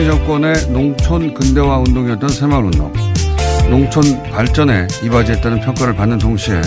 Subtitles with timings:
[0.00, 2.92] 박정희 정권의 농촌 근대화 운동이었던 새마을운동.
[3.68, 6.60] 농촌 발전에 이바지했다는 평가를 받는 동시에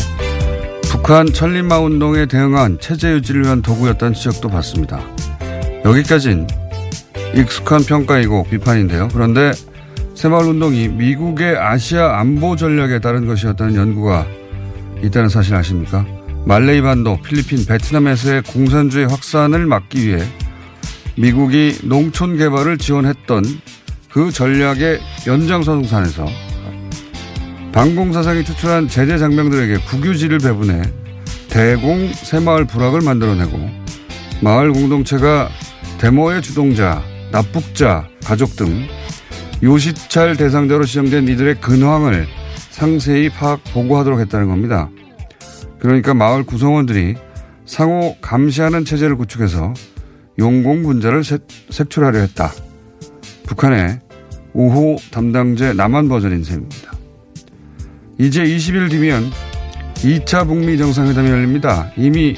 [0.83, 5.01] 북한 천린마 운동에 대응한 체제 유지를 위한 도구였다는 지적도 받습니다.
[5.83, 6.47] 여기까진
[7.35, 9.09] 익숙한 평가이고 비판인데요.
[9.11, 9.51] 그런데
[10.15, 14.27] 새마을 운동이 미국의 아시아 안보 전략에 따른 것이었다는 연구가
[15.01, 16.05] 있다는 사실 아십니까?
[16.45, 20.23] 말레이 반도, 필리핀, 베트남에서의 공산주의 확산을 막기 위해
[21.15, 23.43] 미국이 농촌 개발을 지원했던
[24.11, 26.25] 그 전략의 연장선상에서
[27.71, 30.81] 방공사상이 투출한 제재 장병들에게 국유지를 배분해
[31.49, 33.57] 대공 새마을 부락을 만들어내고
[34.41, 35.49] 마을 공동체가
[35.99, 38.87] 데모의 주동자, 납북자, 가족 등
[39.63, 42.27] 요시찰 대상자로 지정된 이들의 근황을
[42.69, 44.89] 상세히 파악 보고하도록 했다는 겁니다.
[45.79, 47.15] 그러니까 마을 구성원들이
[47.65, 49.73] 상호 감시하는 체제를 구축해서
[50.39, 51.23] 용공분자를
[51.69, 52.51] 색출하려 했다.
[53.45, 53.99] 북한의
[54.55, 56.93] 5호 담당제 남한 버전인 셈입니다.
[58.19, 59.31] 이제 20일 뒤면
[59.95, 61.91] 2차 북미 정상회담이 열립니다.
[61.97, 62.35] 이미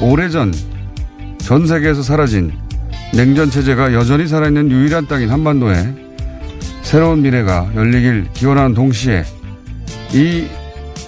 [0.00, 0.52] 오래전
[1.38, 2.52] 전 세계에서 사라진
[3.14, 5.94] 냉전 체제가 여전히 살아있는 유일한 땅인 한반도에
[6.82, 9.24] 새로운 미래가 열리길 기원하는 동시에
[10.12, 10.46] 이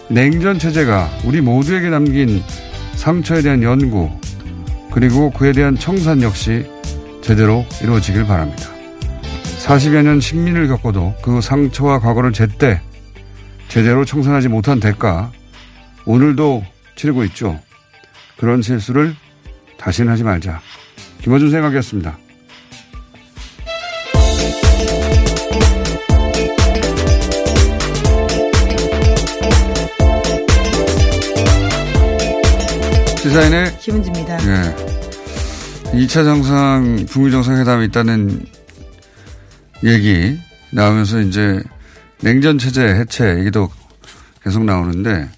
[0.09, 2.43] 냉전 체제가 우리 모두에게 남긴
[2.95, 4.11] 상처에 대한 연구
[4.95, 6.65] 그리고 그에 대한 청산 역시
[7.21, 8.71] 제대로 이루어지길 바랍니다.
[9.59, 12.81] 40여 년 식민을 겪어도 그 상처와 과거를 제때
[13.67, 15.33] 제대로 청산하지 못한 대가
[16.07, 17.59] 오늘도 치르고 있죠.
[18.37, 19.17] 그런 실수를
[19.79, 20.61] 다시는 하지 말자.
[21.23, 22.17] 김어준 생각이었습니다.
[33.35, 34.39] 시사인의 김은지입니다.
[34.47, 35.97] 예.
[36.07, 38.47] 2차 정상, 북미 정상회담이 있다는
[39.83, 40.39] 얘기
[40.71, 41.61] 나오면서 이제
[42.21, 43.73] 냉전 체제 해체 얘기도
[44.45, 45.29] 계속 나오는데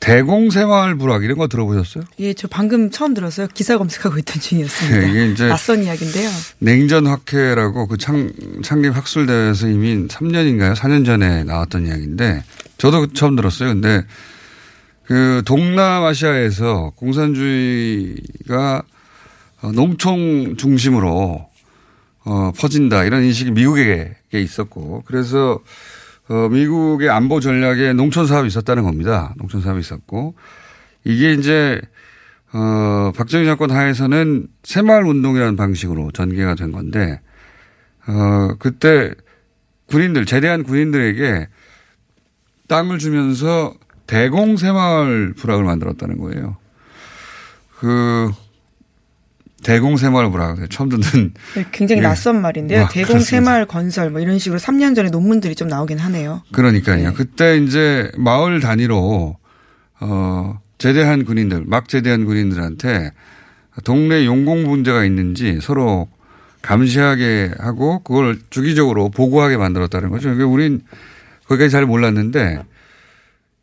[0.00, 2.04] 대공생활 불황 이런 거 들어보셨어요?
[2.18, 3.46] 예, 저 방금 처음 들었어요.
[3.54, 5.02] 기사 검색하고 있던 중이었습니다.
[5.02, 6.28] 예, 이게 이제 낯선 이야기인데요.
[6.58, 8.30] 냉전 학회라고 그 창,
[8.62, 10.74] 창립 학술 대회에서 이미 3년인가요?
[10.74, 12.44] 4년 전에 나왔던 이야기인데
[12.76, 13.70] 저도 처음 들었어요.
[13.70, 14.04] 근데
[15.10, 18.84] 그 동남아시아에서 공산주의가
[19.74, 21.48] 농촌 중심으로
[22.24, 23.02] 어, 퍼진다.
[23.02, 25.02] 이런 인식이 미국에 있었고.
[25.06, 25.58] 그래서
[26.28, 29.34] 어, 미국의 안보 전략에 농촌 사업이 있었다는 겁니다.
[29.36, 30.36] 농촌 사업이 있었고.
[31.02, 31.80] 이게 이제
[32.52, 37.20] 어, 박정희 정권 하에서는 새마을 운동이라는 방식으로 전개가 된 건데
[38.06, 39.12] 어, 그때
[39.86, 41.48] 군인들 제대한 군인들에게
[42.68, 43.74] 땅을 주면서
[44.10, 46.56] 대공 새마을 부락을 만들었다는 거예요.
[47.78, 48.32] 그
[49.62, 52.02] 대공 새마을 부락 처음 듣는 네, 굉장히 예.
[52.02, 52.86] 낯선 말인데요.
[52.86, 53.20] 아, 대공.
[53.20, 56.42] 새마을 건설 뭐 이런 식으로 3년 전에 논문들이 좀 나오긴 하네요.
[56.50, 57.10] 그러니까요.
[57.10, 57.14] 네.
[57.14, 59.36] 그때 이제 마을 단위로
[60.00, 63.12] 어 제대한 군인들, 막 제대한 군인들한테
[63.84, 66.08] 동네 용공 문제가 있는지 서로
[66.62, 70.30] 감시하게 하고 그걸 주기적으로 보고하게 만들었다는 거죠.
[70.30, 70.80] 그러니까 우린
[71.46, 72.64] 거기까지 잘 몰랐는데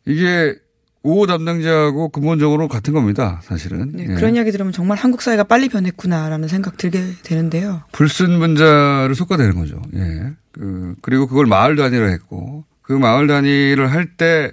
[0.08, 0.56] 이게
[1.02, 3.40] 우호 담당자하고 근본적으로 같은 겁니다.
[3.44, 3.92] 사실은.
[3.94, 4.14] 네, 예.
[4.14, 7.82] 그런 이야기 들으면 정말 한국 사회가 빨리 변했구나라는 생각 들게 되는데요.
[7.92, 9.80] 불순 분자를 속아내는 거죠.
[9.94, 10.32] 예.
[10.52, 14.50] 그, 그리고 그걸 마을 단위로 했고, 그 마을 단위를 할 때,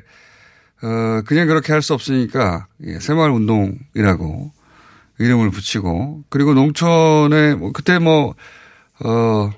[0.84, 4.52] 어, 그냥 그렇게 할 수 없으니까 예, 새마을 운동이라고
[5.18, 8.36] 이름을 붙이고 그리고 농촌에 뭐 그때 뭐
[9.04, 9.52] 어,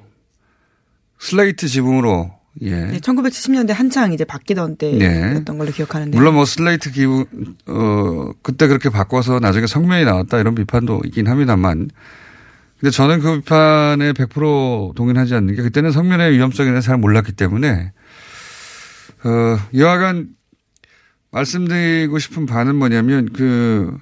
[1.20, 2.72] 슬레이트 지붕으로 예.
[2.72, 5.58] 네, 1970년대 한창 이제 바뀌던 때였던 네.
[5.58, 6.18] 걸로 기억하는데.
[6.18, 7.26] 물론 뭐 슬레이트 지붕,
[7.68, 11.90] 어, 그때 그렇게 바꿔서 나중에 석면이 나왔다 이런 비판도 있긴 합니다만.
[12.80, 17.92] 근데 저는 그 비판에 100% 동의하지 않는 게 그때는 석면의 위험성에 대해서 잘 몰랐기 때문에,
[19.24, 20.28] 어, 여하간
[21.32, 23.98] 말씀드리고 싶은 바는 뭐냐면 그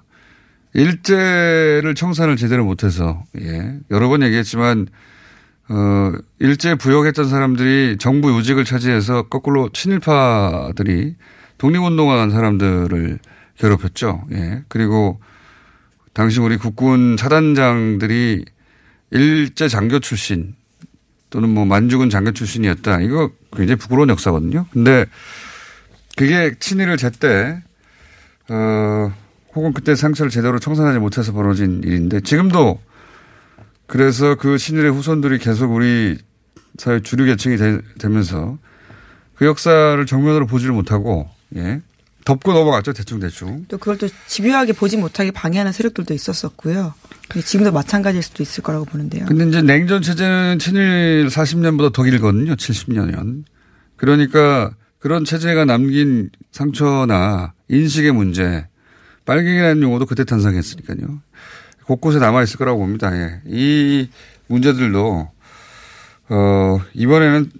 [0.73, 3.79] 일제를 청산을 제대로 못해서, 예.
[3.91, 4.87] 여러 번 얘기했지만
[5.69, 11.15] 어, 일제 부역했던 사람들이 정부 요직을 차지해서 거꾸로 친일파들이
[11.57, 13.19] 독립운동한 사람들을
[13.57, 14.25] 괴롭혔죠.
[14.33, 14.63] 예.
[14.67, 15.19] 그리고
[16.13, 18.45] 당시 우리 국군 사단장들이
[19.11, 20.55] 일제 장교 출신
[21.29, 23.01] 또는 뭐 만주군 장교 출신이었다.
[23.01, 24.67] 이거 굉장히 부끄러운 역사거든요.
[24.71, 25.05] 근데
[26.15, 27.61] 그게 친일을 제때,
[28.49, 29.13] 어,
[29.53, 32.79] 혹은 그때 상처를 제대로 청산하지 못해서 벌어진 일인데 지금도
[33.87, 36.17] 그래서 그 신일의 후손들이 계속 우리
[36.77, 38.57] 사회 주류 계층이 되, 면서
[39.35, 41.81] 그 역사를 정면으로 보지를 못하고 예.
[42.25, 43.65] 덮고 넘어갔죠 대충 대충.
[43.67, 46.93] 또 그걸 또 집요하게 보지 못하게 방해하는 세력들도 있었었고요.
[47.43, 49.25] 지금도 마찬가지일 수도 있을 거라고 보는데요.
[49.27, 52.55] 근데 이제 냉전 체제는 친일 40년보다 더 길거든요.
[52.55, 53.43] 70년.
[53.95, 58.67] 그러니까 그런 체제가 남긴 상처나 인식의 문제,
[59.25, 61.21] 빨갱이라는 용어도 그때 탄생했으니까요.
[61.85, 63.15] 곳곳에 남아 있을 거라고 봅니다.
[63.15, 63.41] 예.
[63.45, 64.09] 이
[64.47, 65.29] 문제들도,
[66.29, 67.51] 어, 이번에는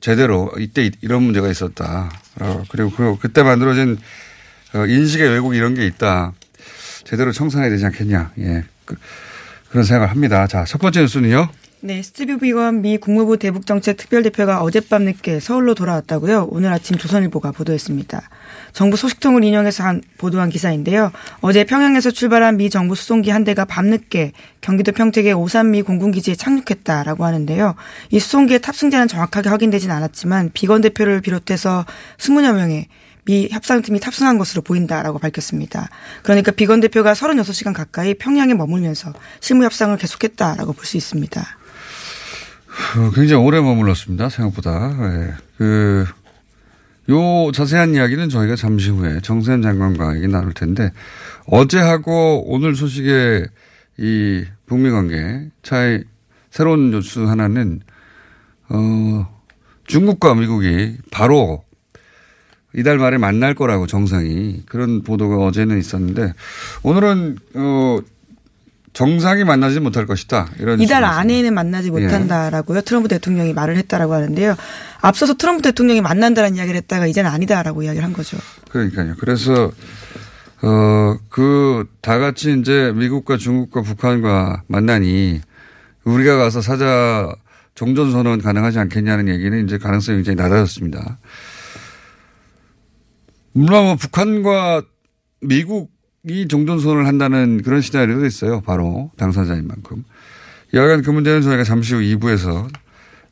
[0.00, 2.10] 제대로 이때 이런 문제가 있었다.
[2.40, 3.98] 어, 그리고 그, 그때 만들어진
[4.74, 6.32] 어, 인식의 왜곡 이런 게 있다.
[7.04, 8.32] 제대로 청산해야 되지 않겠냐.
[8.38, 8.64] 예.
[8.84, 8.96] 그,
[9.70, 10.46] 그런 생각을 합니다.
[10.46, 11.48] 자, 첫 번째 뉴스는요.
[11.80, 16.48] 네, 스티브 비건 미 국무부 대북정책 특별대표가 어젯밤 늦게 서울로 돌아왔다고요.
[16.50, 18.28] 오늘 아침 조선일보가 보도했습니다.
[18.72, 21.12] 정부 소식통을 인용해서 한 보도한 기사인데요.
[21.40, 27.74] 어제 평양에서 출발한 미 정부 수송기 한 대가 밤늦게 경기도 평택의 오산미 공군기지에 착륙했다라고 하는데요.
[28.10, 31.84] 이 수송기의 탑승자는 정확하게 확인되진 않았지만 비건 대표를 비롯해서
[32.18, 32.86] 20여 명의
[33.24, 35.88] 미 협상팀이 탑승한 것으로 보인다라고 밝혔습니다.
[36.22, 41.40] 그러니까 비건 대표가 36시간 가까이 평양에 머물면서 실무 협상을 계속했다라고 볼 수 있습니다.
[42.96, 44.28] 어, 굉장히 오래 머물렀습니다.
[44.28, 44.88] 생각보다.
[44.98, 45.32] 네.
[45.58, 46.06] 그,
[47.12, 50.90] 요 자세한 이야기는 저희가 잠시 후에 정세현 장관과 얘기 나눌 텐데
[51.46, 53.46] 어제하고 오늘 소식에
[53.98, 56.02] 이 북미 관계 차이
[56.50, 57.80] 새로운 뉴스 하나는
[58.68, 59.28] 어
[59.86, 61.64] 중국과 미국이 바로
[62.74, 66.32] 이달 말에 만날 거라고 정상이 그런 보도가 어제는 있었는데
[66.82, 67.98] 오늘은 어
[68.92, 70.48] 정상이 만나지 못할 것이다.
[70.58, 71.90] 이런 이달 안에는 만나지 예.
[71.90, 72.78] 못한다라고요.
[72.78, 72.82] 예.
[72.82, 74.54] 트럼프 대통령이 말을 했다라고 하는데요.
[75.02, 78.38] 앞서서 트럼프 대통령이 만난다는 이야기를 했다가 이제는 아니다라고 이야기를 한 거죠.
[78.70, 79.14] 그러니까요.
[79.18, 79.70] 그래서
[80.62, 85.40] 어 그 다 같이 이제 미국과 중국과 북한과 만나니
[86.04, 87.32] 우리가 가서 사자
[87.74, 91.18] 종전 선언 가능하지 않겠냐는 얘기는 이제 가능성이 굉장히 낮아졌습니다.
[93.52, 94.82] 물론 뭐 북한과
[95.40, 95.90] 미국
[96.28, 98.60] 이 종전 선언을 한다는 그런 시나리오도 있어요.
[98.60, 100.04] 바로 당사자인 만큼.
[100.74, 102.68] 여하간 그 문제는 저희가 잠시 후 2부에서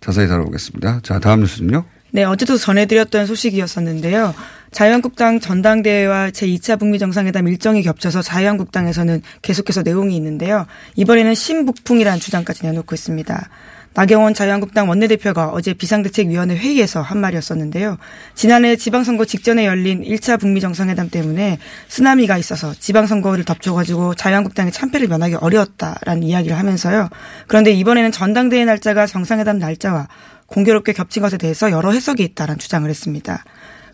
[0.01, 1.01] 자세히 다뤄보겠습니다.
[1.03, 1.85] 자, 다음 뉴스는요.
[2.13, 4.35] 네, 어제도 전해드렸던 소식이었었는데요.
[4.73, 10.67] 자유한국당 전당대회와 제2차 북미 정상회담 일정이 겹쳐서 자유한국당에서는 계속해서 내용이 있는데요.
[10.97, 13.49] 이번에는 신북풍이라는 주장까지 내놓고 있습니다.
[13.95, 17.99] 나경원 자유한국당 원내대표가 어제 비상대책위원회 회의에서 한 말이었었는데요.
[18.35, 25.37] 지난해 지방선거 직전에 열린 1차 북미 정상회담 때문에 쓰나미가 있어서 지방선거를 덮쳐가지고 자유한국당의 참패를 면하기
[25.37, 27.09] 어려웠다라는 이야기를 하면서요.
[27.49, 30.07] 그런데 이번에는 전당대회 날짜가 정상회담 날짜와
[30.47, 33.45] 공교롭게 겹친 것에 대해서 여러 해석이 있다라는 주장을 했습니다.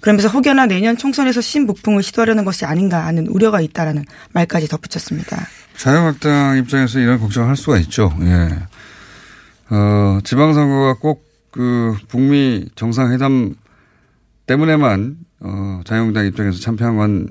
[0.03, 5.47] 그러면서 혹여나 내년 총선에서 신북풍을 시도하려는 것이 아닌가 하는 우려가 있다라는 말까지 덧붙였습니다.
[5.77, 8.15] 자유한국당 입장에서 이런 걱정을 할 수가 있죠.
[8.21, 8.51] 예.
[9.71, 13.55] 어, 지방선거가 꼭 그 북미 정상회담
[14.47, 17.29] 때문에만 어, 자유한국당 입장에서 참패한 건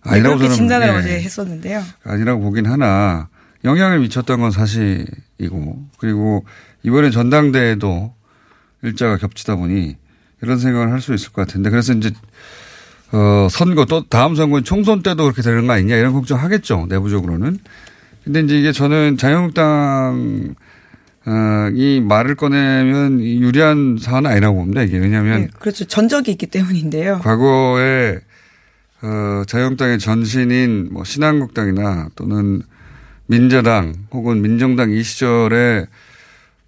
[0.00, 1.82] 아니라고 저는 진단을 예, 어제 했었는데요.
[2.04, 3.28] 아니라고 보긴 하나
[3.64, 6.46] 영향을 미쳤던 건 사실이고 그리고
[6.84, 8.14] 이번에 전당대회도
[8.82, 9.96] 일자가 겹치다 보니
[10.42, 12.12] 이런 생각을 할 수 있을 것 같은데 그래서 이제
[13.12, 17.58] 어, 선거 또 다음 선거는 총선 때도 그렇게 되는 거 아니냐 이런 걱정 하겠죠 내부적으로는.
[18.24, 20.54] 근데 이제 이게 저는 자유한국당
[21.26, 24.82] 어, 이 말을 꺼내면 유리한 사안은 아니라고 봅니다.
[24.82, 25.84] 이게 왜냐하면 네, 그렇죠.
[25.86, 27.20] 전적이 있기 때문인데요.
[27.20, 28.20] 과거에
[29.02, 32.62] 어, 자유한국당의 전신인 뭐 신한국당이나 또는
[33.26, 35.86] 민자당 혹은 민정당 이 시절에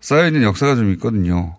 [0.01, 1.57] 쌓여있는 역사가 좀 있거든요.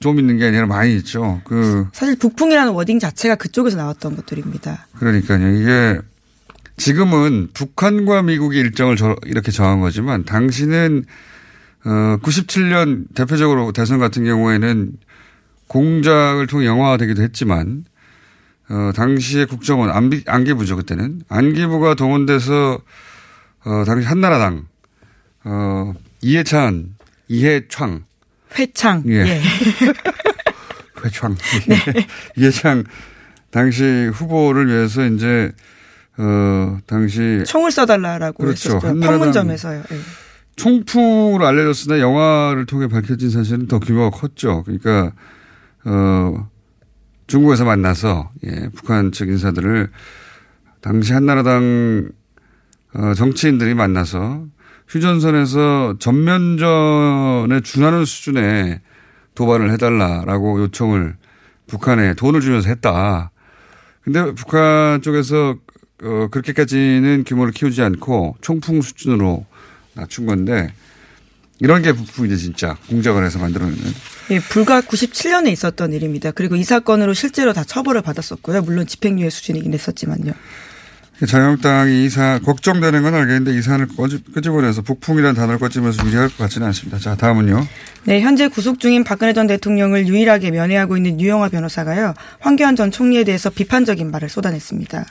[0.00, 1.40] 좀 있는 게 아니라 많이 있죠.
[1.44, 4.86] 그 사실 북풍이라는 워딩 자체가 그쪽에서 나왔던 것들입니다.
[4.98, 5.48] 그러니까요.
[5.54, 6.00] 이게
[6.76, 11.04] 지금은 북한과 미국의 일정을 저, 이렇게 정한 거지만 당시는
[11.84, 14.92] 어 97년 대표적으로 대선 같은 경우에는
[15.68, 17.84] 공작을 통해 영화화되기도 했지만
[18.68, 22.78] 어 당시에 국정원 안비, 안기부죠 그때는 안기부가 동원돼서
[23.64, 24.66] 어 당시 한나라당
[25.44, 26.94] 어 이해찬
[27.28, 28.04] 이해창
[28.58, 29.02] 회창.
[29.06, 29.26] 예.
[29.26, 29.42] 예.
[31.04, 31.36] 회창.
[32.36, 32.84] 이해창
[33.50, 35.52] 당시 후보를 위해서 이제
[36.16, 38.76] 어 당시 총을 써달라라고 그렇죠.
[38.76, 39.00] 했었죠.
[39.00, 39.84] 판문점에서요.
[39.92, 39.96] 예.
[40.58, 44.64] 총풍으로 알려졌으나 영화를 통해 밝혀진 사실은 더 규모가 컸죠.
[44.64, 45.12] 그러니까
[45.84, 46.48] 어
[47.28, 49.90] 중국에서 만나서 예, 북한 측 인사들을
[50.80, 52.10] 당시 한나라당
[52.94, 54.46] 어, 정치인들이 만나서
[54.88, 58.80] 휴전선에서 전면전에 준하는 수준의
[59.34, 61.16] 도발을 해달라라고 요청을
[61.66, 63.30] 북한에 돈을 주면서 했다.
[64.00, 65.56] 근데 북한 쪽에서
[66.02, 69.46] 어, 그렇게까지는 규모를 키우지 않고 총풍 수준으로
[69.98, 70.72] 낮춘 건데
[71.60, 73.82] 이런 게 북풍이죠 진짜 공작을 해서 만들어내는.
[74.30, 76.30] 예, 불과 97년에 있었던 일입니다.
[76.30, 78.62] 그리고 이 사건으로 실제로 다 처벌을 받았었고요.
[78.62, 80.32] 물론 집행유예 수준이긴 했었지만요.
[81.26, 83.88] 자유한국당이 이 사, 걱정되는 건 알겠는데 이 사안을
[84.32, 86.98] 끄집어내서 북풍이라는 단어를 꺼지면서 유리할 것 같지는 않습니다.
[87.00, 87.66] 자, 다음은요.
[88.04, 92.14] 네, 현재 구속 중인 박근혜 전 대통령을 유일하게 면회하고 있는 유영하 변호사가요.
[92.38, 95.06] 황교안 전 총리에 대해서 비판적인 말을 쏟아냈습니다.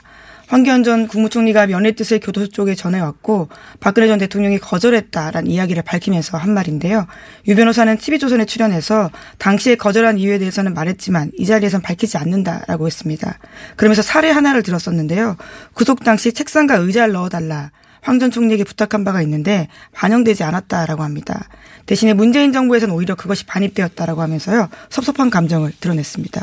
[0.48, 3.48] 황교안 전 국무총리가 면회 뜻을 교도소 쪽에 전해왔고
[3.80, 7.06] 박근혜 전 대통령이 거절했다라는 이야기를 밝히면서 한 말인데요.
[7.46, 13.38] 유 변호사는 TV조선에 출연해서 당시에 거절한 이유에 대해서는 말했지만 이 자리에선 밝히지 않는다라고 했습니다.
[13.76, 15.36] 그러면서 사례 하나를 들었었는데요.
[15.74, 17.70] 구속 당시 책상과 의자를 넣어달라.
[18.00, 21.48] 황전 총리에게 부탁한 바가 있는데 반영되지 않았다라고 합니다.
[21.84, 24.68] 대신에 문재인 정부에서는 오히려 그것이 반입되었다라고 하면서요.
[24.88, 26.42] 섭섭한 감정을 드러냈습니다.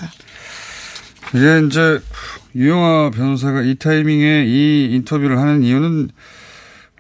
[1.36, 2.00] 이게 이제
[2.56, 6.10] 유영아 변호사가 이 타이밍에 이 인터뷰를 하는 이유는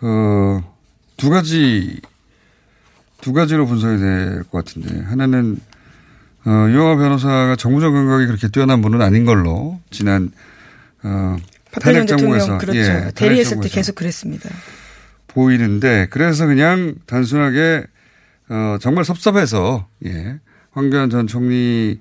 [0.02, 0.76] 어,
[1.18, 2.02] 두 가지
[3.22, 5.58] 두 가지로 분석이 될 것 같은데 하나는
[6.46, 10.32] 어, 유영아 변호사가 정무적 감각이 그렇게 뛰어난 분은 아닌 걸로 지난
[11.04, 11.38] 어,
[11.82, 12.78] 탄핵 정부에서 그렇죠.
[12.80, 14.50] 예, 대리했을 때 계속 그랬습니다.
[15.28, 17.84] 보이는데 그래서 그냥 단순하게
[18.50, 20.40] 어 정말 섭섭해서 예
[20.72, 22.00] 황교안 전 총리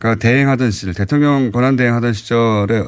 [0.00, 2.84] 가 대행하던 시절 대통령 권한 대행하던 시절에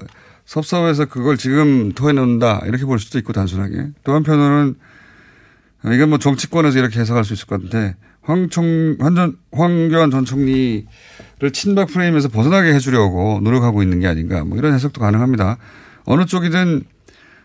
[0.47, 4.75] 섭섭해서 그걸 지금 토해놓는다 이렇게 볼 수도 있고 단순하게 또 한편으로는
[5.85, 10.87] 어, 이건 뭐 정치권에서 이렇게 해석할 수 있을 것 같은데 황총 황전 황교안 전 총리를
[11.53, 15.59] 친박 프레임에서 벗어나게 해주려고 노력하고 있는 게 아닌가 뭐 이런 해석도 가능합니다.
[16.05, 16.85] 어느 쪽이든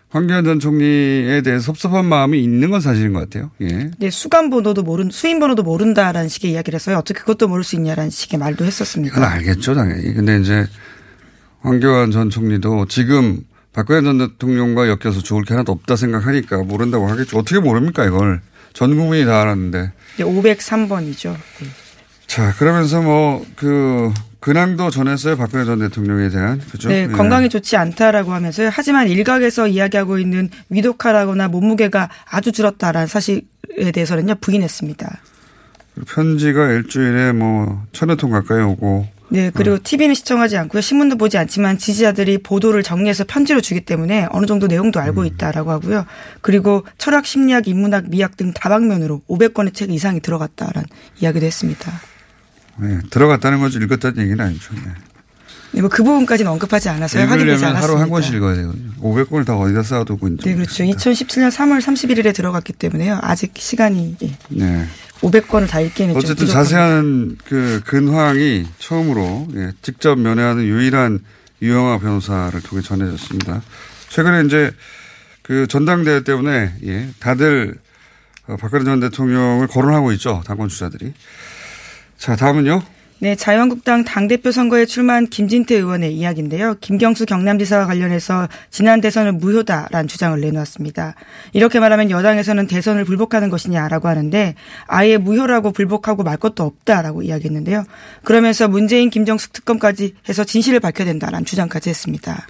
[0.10, 3.52] 황교안 전 총리에 대해서 섭섭한 마음이 있는 건 사실인 것 같아요.
[3.62, 3.92] 예.
[3.98, 6.98] 네, 수감 번호도 모른 수인 번호도 모른다라는 식의 이야기를 해서요.
[6.98, 9.32] 어떻게 그것도 모를 수 있냐라는 식의 말도 그건 했었습니다.
[9.32, 10.14] 알겠죠, 당연히.
[10.14, 10.66] 근데 이제
[11.60, 13.42] 황교안 전 총리도 지금
[13.74, 17.38] 박근혜 전 대통령과 엮여서 좋을 게 하나도 없다 생각하니까 모른다고 하겠죠.
[17.38, 18.42] 어떻게 모릅니까, 이걸.
[18.74, 19.92] 전 국민이 다 알았는데.
[20.18, 21.36] 네, 503번이죠.
[22.28, 25.36] 자, 그러면서 뭐, 그, 근황도 전했어요.
[25.36, 26.60] 박근혜 전 대통령에 대한.
[26.72, 26.90] 그죠?
[26.90, 27.08] 네, 예.
[27.08, 28.70] 건강이 좋지 않다라고 하면서요.
[28.72, 33.42] 하지만 일각에서 이야기하고 있는 위독하라거나 몸무게가 아주 줄었다라는 사실에
[33.94, 35.18] 대해서는요 부인했습니다.
[36.08, 39.08] 편지가 일주일에 뭐, 천여 통 가까이 오고.
[39.30, 40.80] 네, 그리고 TV는 시청하지 않고요.
[40.80, 46.06] 신문도 보지 않지만 지지자들이 보도를 정리해서 편지로 주기 때문에 어느 정도 내용도 알고 있다라고 하고요.
[46.42, 50.88] 그리고 철학, 심리학, 인문학, 미학 등 다방면으로 500권의 책 이상이 들어갔다라는
[51.20, 51.92] 이야기도 했습니다.
[52.84, 54.74] 예, 들어갔다는 거지 읽었다는 얘기는 아니죠.
[54.76, 54.92] 예.
[55.72, 57.24] 네, 뭐그 부분까지는 언급하지 않아서요.
[57.28, 57.82] 확인되지 않았습니다.
[57.82, 58.92] 하루 한 권씩 읽어야 되거든요.
[59.02, 60.46] 500권을 다 어디다 쌓아두고 있는지.
[60.50, 60.84] 네, 그렇죠.
[60.84, 61.26] 모르겠습니다.
[61.26, 63.20] 2017년 3월 31일에 들어갔기 때문에요.
[63.22, 64.86] 아직 시간이 예, 네.
[65.22, 66.48] 500권을 다 읽기에는 좀 어쨌든.
[66.48, 71.20] 자세한 그 근황이 처음으로 예, 직접 면회하는 유일한
[71.62, 73.62] 유영아 변호사를 통해 전해졌습니다.
[74.10, 74.72] 최근에 이제
[75.42, 77.76] 그 전당대회 때문에 예, 다들
[78.48, 80.42] 어, 박근혜 전 대통령을 거론하고 있죠.
[80.46, 81.14] 당권 주자들이.
[82.18, 82.82] 자, 다음은요.
[83.20, 86.76] 네, 자유한국당 당대표 선거에 출마한 김진태 의원의 이야기인데요.
[86.82, 91.16] 김경수 경남지사와 관련해서 지난 대선은 무효다라는 주장을 내놓았습니다.
[91.54, 94.54] 이렇게 말하면 여당에서는 대선을 불복하는 것이냐라고 하는데
[94.86, 97.86] 아예 무효라고 불복하고 말 것도 없다라고 이야기했는데요.
[98.24, 102.46] 그러면서 문재인 김정숙 특검까지 해서 진실을 밝혀야 된다라는 주장까지 했습니다.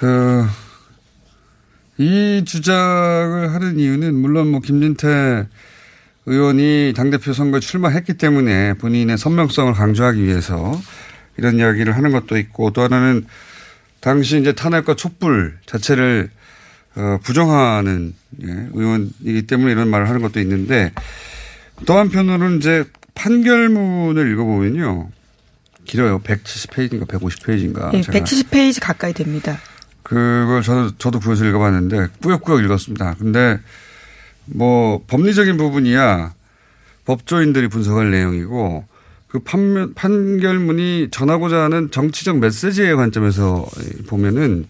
[0.00, 0.44] 그,
[1.96, 5.46] 이 주장을 하는 이유는 물론 뭐 김진태
[6.26, 10.80] 의원이 당대표 선거에 출마했기 때문에 본인의 선명성을 강조하기 위해서
[11.36, 13.26] 이런 이야기를 하는 것도 있고 또 하나는
[14.00, 16.30] 당시 이제 탄핵과 촛불 자체를
[16.96, 20.92] 어, 부정하는 예, 의원이기 때문에 이런 말을 하는 것도 있는데
[21.86, 25.10] 또 한편으로는 이제 판결문을 읽어보면요.
[25.84, 26.20] 길어요.
[26.20, 27.92] 170페이지인가 150페이지인가.
[27.92, 29.58] 네, 170페이지 가까이 됩니다.
[30.02, 33.16] 그걸 저도, 저도 구해서 읽어봤는데 꾸역꾸역 읽었습니다.
[33.18, 33.58] 근데
[34.46, 36.34] 뭐 법리적인 부분이야
[37.04, 38.84] 법조인들이 분석할 내용이고
[39.28, 43.66] 그 판면, 판결문이 전하고자 하는 정치적 메시지의 관점에서
[44.06, 44.66] 보면은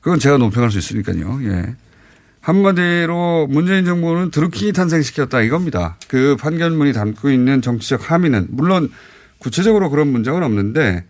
[0.00, 1.40] 그건 제가 논평할 수 있으니까요.
[1.42, 1.74] 예.
[2.40, 5.96] 한마디로 문재인 정부는 드루킹이 탄생시켰다 이겁니다.
[6.06, 8.88] 그 판결문이 담고 있는 정치적 함의는 물론
[9.38, 11.04] 구체적으로 그런 문장은 없는데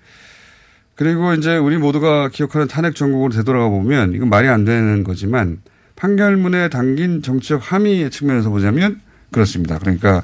[0.94, 5.60] 그리고 이제 우리 모두가 기억하는 탄핵 전국으로 되돌아가 보면 이건 말이 안 되는 거지만
[5.96, 9.00] 판결문에 담긴 정치적 함의의 측면에서 보자면
[9.32, 9.78] 그렇습니다.
[9.78, 10.22] 그러니까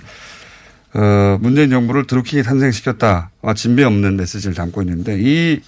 [0.95, 5.61] 어 문재인 정부를 드루킹이 탄생시켰다와 진배 없는 메시지를 담고 있는데 이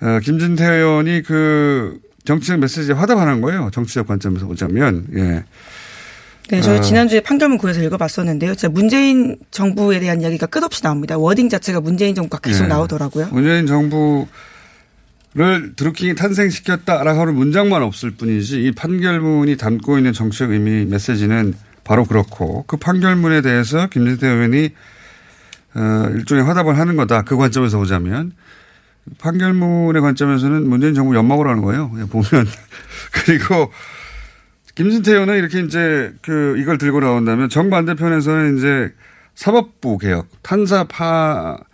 [0.00, 3.70] 어, 김진태 의원이 그 정치적 메시지에 화답하는 거예요.
[3.72, 5.06] 정치적 관점에서 보자면.
[5.16, 5.44] 예.
[6.50, 6.80] 네, 저희 어.
[6.80, 8.54] 지난주에 판결문 구해서 읽어봤었는데요.
[8.54, 11.18] 진짜 문재인 정부에 대한 이야기가 끝없이 나옵니다.
[11.18, 12.68] 워딩 자체가 문재인 정부가 계속 예.
[12.68, 13.28] 나오더라고요.
[13.32, 14.26] 문재인 정부
[15.38, 21.54] 를 드루킹이 탄생시켰다라고 하는 문장만 없을 뿐이지 이 판결문이 담고 있는 정치적 의미 메시지는
[21.84, 24.70] 바로 그렇고 그 판결문에 대해서 김진태 의원이
[25.76, 27.22] 어, 일종의 화답을 하는 거다.
[27.22, 28.32] 그 관점에서 보자면
[29.18, 31.88] 판결문의 관점에서는 문재인 정부 연막으로 하는 거예요.
[31.88, 32.46] 보면
[33.14, 33.72] 그리고
[34.74, 38.92] 김진태 의원은 이렇게 이제 그 이걸 들고 나온다면 정반대편에서는 이제
[39.36, 41.67] 사법부 개혁, 탄사파, 어,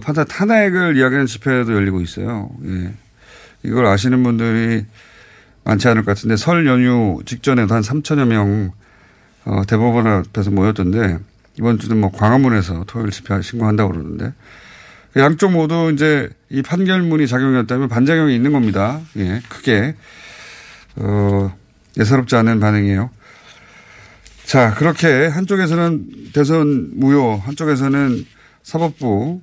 [0.00, 2.50] 판사 탄핵을 이야기하는 집회도 열리고 있어요.
[2.64, 2.92] 예.
[3.62, 4.86] 이걸 아시는 분들이
[5.64, 8.72] 많지 않을 것 같은데 설 연휴 직전에도 한 3천여 명
[9.44, 11.18] 어, 대법원 앞에서 모였던데
[11.58, 14.32] 이번 주는 뭐 광화문에서 토요일 집회 신고한다고 그러는데
[15.16, 19.00] 양쪽 모두 이제 이 판결문이 작용이었다면 반작용이 있는 겁니다.
[19.16, 19.94] 예, 크게.
[20.96, 21.54] 어,
[21.98, 23.10] 예사롭지 않은 반응이에요.
[24.44, 28.24] 자, 그렇게 한쪽에서는 대선 무효, 한쪽에서는
[28.62, 29.42] 사법부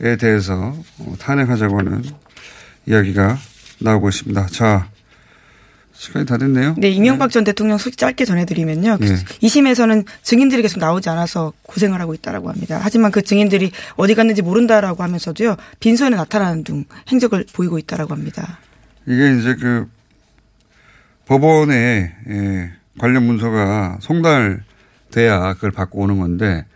[0.00, 0.74] 에 대해서
[1.18, 2.02] 탄핵하자고 하는
[2.86, 3.38] 이야기가
[3.80, 4.46] 나오고 있습니다.
[4.46, 4.88] 자,
[5.92, 6.74] 시간이 다 됐네요.
[6.76, 8.98] 네, 이명박 전 대통령 소식 짧게 전해드리면요.
[8.98, 9.06] 네.
[9.06, 12.80] 2심에서는 증인들이 계속 나오지 않아서 고생을 하고 있다라고 합니다.
[12.82, 15.56] 하지만 그 증인들이 어디 갔는지 모른다라고 하면서도요.
[15.78, 18.58] 빈소에 나타나는 등 행적을 보이고 있다라고 합니다.
[19.06, 19.88] 이게 이제 그
[21.26, 26.66] 법원에 예, 관련 문서가 송달돼야 그걸 받고 오는 건데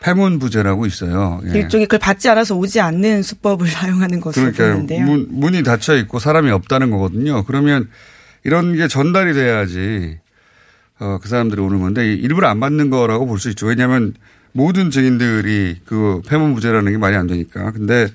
[0.00, 1.40] 패문부제라고 있어요.
[1.52, 1.58] 예.
[1.58, 5.04] 일종의 그걸 받지 않아서 오지 않는 수법을 사용하는 것으로 보이는데요.
[5.04, 7.44] 문, 문이 닫혀 있고 사람이 없다는 거거든요.
[7.44, 7.88] 그러면
[8.44, 10.18] 이런 게 전달이 돼야지
[10.98, 13.66] 어, 그 사람들이 오는 건데 일부러 안 받는 거라고 볼 수 있죠.
[13.66, 14.14] 왜냐하면
[14.52, 17.70] 모든 증인들이 그 패문부제라는 게 말이 안 되니까.
[17.72, 18.08] 근데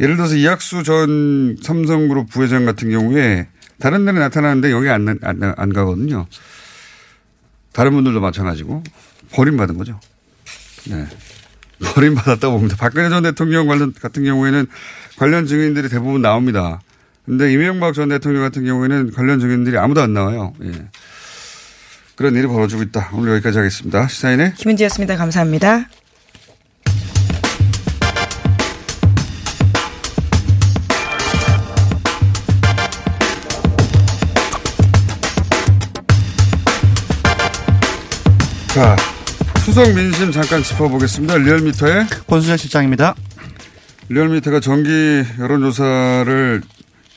[0.00, 3.48] 예를 들어서 이학수 전 삼성그룹 부회장 같은 경우에
[3.80, 6.26] 다른 데는 나타나는데 여기 안, 안, 안 가거든요.
[7.72, 8.82] 다른 분들도 마찬가지고
[9.32, 10.00] 버림받은 거죠.
[10.84, 11.06] 네.
[11.80, 12.76] 버림받았다고 봅니다.
[12.76, 14.66] 박근혜 전 대통령 관련 같은 경우에는
[15.16, 16.80] 관련 증인들이 대부분 나옵니다.
[17.24, 20.54] 근데 이명박 전 대통령 같은 경우에는 관련 증인들이 아무도 안 나와요.
[20.62, 20.72] 예.
[22.16, 23.10] 그런 일이 벌어지고 있다.
[23.12, 24.08] 오늘 여기까지 하겠습니다.
[24.08, 25.16] 시사인의 김은지였습니다.
[25.16, 25.86] 감사합니다.
[38.74, 38.96] 자,
[39.68, 41.36] 수석 민심 잠깐 짚어보겠습니다.
[41.36, 43.14] 리얼미터의 권수현 실장입니다.
[44.08, 44.88] 리얼미터가 정기
[45.38, 46.62] 여론조사를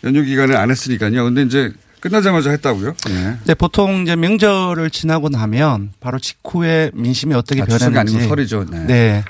[0.03, 1.23] 연휴 기간에 안 했으니까요.
[1.23, 2.93] 근데 이제 끝나자마자 했다고요?
[3.07, 3.37] 네.
[3.45, 3.53] 네.
[3.53, 7.97] 보통 이제 명절을 지나고 나면 바로 직후에 민심이 어떻게 아, 변했는지.
[7.97, 8.65] 아니면 설이죠.
[8.69, 8.85] 네.
[8.85, 9.23] 네.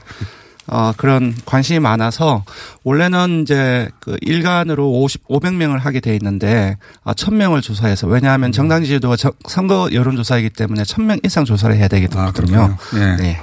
[0.71, 2.45] 어, 그런 관심이 많아서
[2.83, 9.17] 원래는 이제 그 일간으로 50, 500명을 하게 돼 있는데 아, 1000명을 조사해서 왜냐하면 정당 지지도가
[9.47, 12.59] 선거 여론조사이기 때문에 1000명 이상 조사를 해야 되거든요.
[12.59, 13.17] 아, 네.
[13.17, 13.41] 네.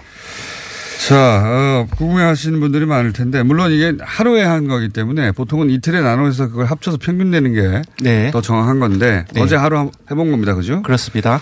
[1.07, 6.49] 자, 어, 궁금해하시는 분들이 많을 텐데 물론 이게 하루에 한 거기 때문에 보통은 이틀에 나눠서
[6.49, 8.31] 그걸 합쳐서 평균 내는 게더 네.
[8.43, 9.41] 정확한 건데 네.
[9.41, 10.83] 어제 하루 해본 겁니다, 그죠?
[10.83, 11.41] 그렇습니다.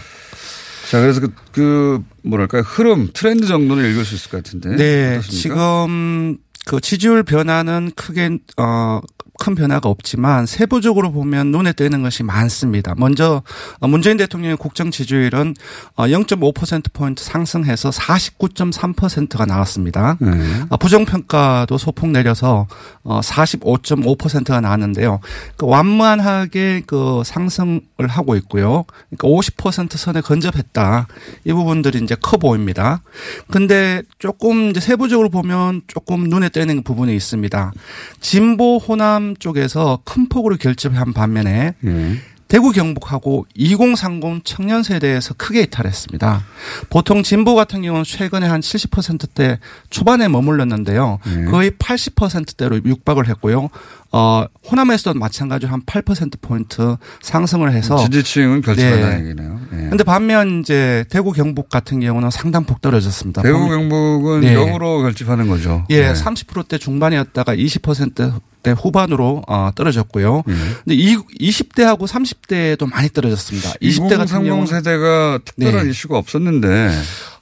[0.91, 4.77] 자, 그래서 그, 그 뭐랄까요 흐름 트렌드 정도는 읽을 수 있을 것 같은데.
[4.77, 5.41] 네, 어떻습니까?
[5.41, 9.01] 지금 그 지지율 변화는 크게 어
[9.39, 12.95] 큰 변화가 없지만 세부적으로 보면 눈에 띄는 것이 많습니다.
[12.97, 13.43] 먼저
[13.81, 15.55] 문재인 대통령의 국정 지지율은
[15.97, 20.17] 0.5%포인트 상승해서 49.3%가 나왔습니다.
[20.21, 20.31] 네.
[20.79, 22.67] 부정평가도 소폭 내려서
[23.05, 25.21] 45.5%가 나왔는데요.
[25.57, 28.85] 그 완만하게 그 상승을 하고 있고요.
[29.11, 31.07] 그러니까 50% 선에 근접했다.
[31.45, 33.03] 이 부분들이 이제 커 보입니다.
[33.51, 37.73] 근데 조금 이제 세부적으로 보면 조금 눈에 띄는 부분이 있습니다.
[38.21, 42.17] 진보 호남 쪽에서 큰 폭으로 결집한 반면에 네.
[42.49, 46.45] 대구 경북하고 2030 청년 세대에서 크게 이탈했습니다.
[46.91, 49.59] 보통 진보 같은 경우는 최근에 한 70%대
[49.91, 51.19] 초반에 머물렀는데요.
[51.25, 51.45] 네.
[51.47, 53.69] 거의 80%대로 육박을 했고요.
[54.17, 59.25] 어, 호남에서도 마찬가지로 한 8% 포인트 상승을 해서 지지층은 결집한다는 네.
[59.25, 59.61] 얘기네요.
[59.75, 59.77] 예.
[59.91, 63.43] 근데 반면 이제 대구 경북 같은 경우는 상당폭 떨어졌습니다.
[63.43, 64.55] 대구 경북은 네.
[64.55, 65.85] 역으로 결집하는 거죠.
[65.91, 66.13] 예, 네.
[66.15, 70.45] 30%대 중반이었다가 20%대 후반으로 어, 떨어졌고요.
[70.49, 70.53] 예.
[70.85, 73.75] 근데 이 20대하고 30대도 많이 떨어졌습니다.
[73.83, 75.91] 20대 같은 2030 경우 세대가 특별한 네.
[75.91, 76.91] 이슈가 없었는데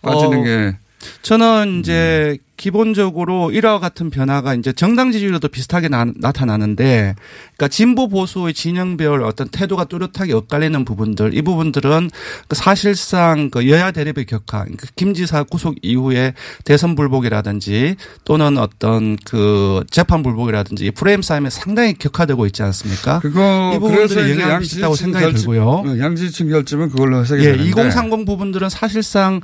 [0.03, 0.77] 빠지는 어, 게
[1.23, 7.15] 저는 이제 기본적으로 이와 같은 변화가 이제 정당 지지율도 비슷하게 나, 타나는데
[7.57, 12.11] 그러니까 진보 보수의 진영별 어떤 태도가 뚜렷하게 엇갈리는 부분들 이 부분들은
[12.49, 19.17] 그 사실상 그 여야 대립의 격화 그러니까 김 지사 구속 이후에 대선 불복이라든지 또는 어떤
[19.25, 23.19] 그 재판 불복이라든지 이 프레임 싸움에 상당히 격화되고 있지 않습니까?
[23.21, 25.65] 그거 이 이제 영향을 미친다고 생각이 결집- 들고요.
[25.69, 29.41] 어, 양지층 결집은 그걸로 해석이 예, 되는데 2030 부분들은 사실상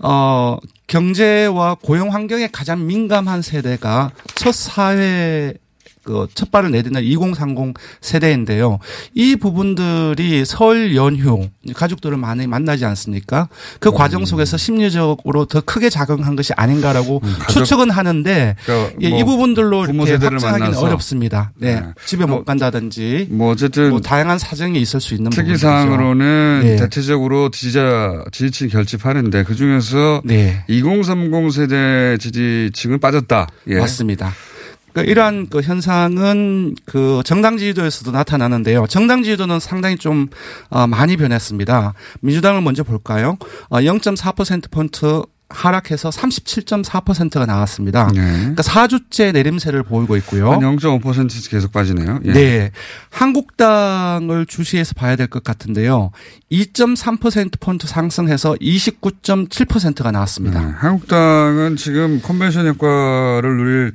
[0.00, 0.58] 어
[0.94, 5.54] 경제와 고용 환경에 가장 민감한 세대가 첫 사회
[6.04, 8.78] 그첫 발을 내딛는 2030 세대인데요.
[9.14, 13.48] 이 부분들이 설 연휴 가족들을 많이 만나지 않습니까?
[13.80, 13.94] 그 음.
[13.94, 19.24] 과정 속에서 심리적으로 더 크게 작용한 것이 아닌가라고 음, 추측은 하는데 그러니까 예, 뭐 이
[19.24, 20.84] 부분들로 이렇게 만나서.
[20.86, 21.52] 어렵습니다.
[21.56, 21.80] 네.
[21.80, 21.86] 네.
[22.06, 25.52] 집에 뭐- 못 간다든지 뭐 어쨌든 뭐 다양한 사정이 있을 수 있는 부분이죠.
[25.52, 26.76] 특이 사항으로는 네.
[26.76, 30.64] 대체적으로 지지자 지지층 결집하는데 그 중에서 네.
[30.68, 33.46] 2030 세대 지지층은 빠졌다.
[33.68, 33.78] 예.
[33.78, 34.32] 맞습니다.
[34.94, 38.86] 그러니까 이러한 그 현상은 그 정당 지지도에서도 나타나는데요.
[38.88, 40.28] 정당 지지도는 상당히 좀
[40.70, 41.92] 어, 많이 변했습니다.
[42.20, 43.36] 민주당을 먼저 볼까요?
[43.68, 48.10] 어, 0.4% 포인트 하락해서 37.4%가 나왔습니다.
[48.14, 48.20] 예.
[48.20, 50.50] 그러니까 4주째 내림세를 보이고 있고요.
[50.52, 52.20] 한 0.5% 계속 빠지네요.
[52.24, 52.32] 예.
[52.32, 52.70] 네.
[53.10, 56.10] 한국당을 주시해서 봐야 될 것 같은데요.
[56.50, 60.60] 2.3% 포인트 상승해서 29.7%가 나왔습니다.
[60.60, 60.72] 네.
[60.76, 63.92] 한국당은 지금 컨벤션 효과를 누릴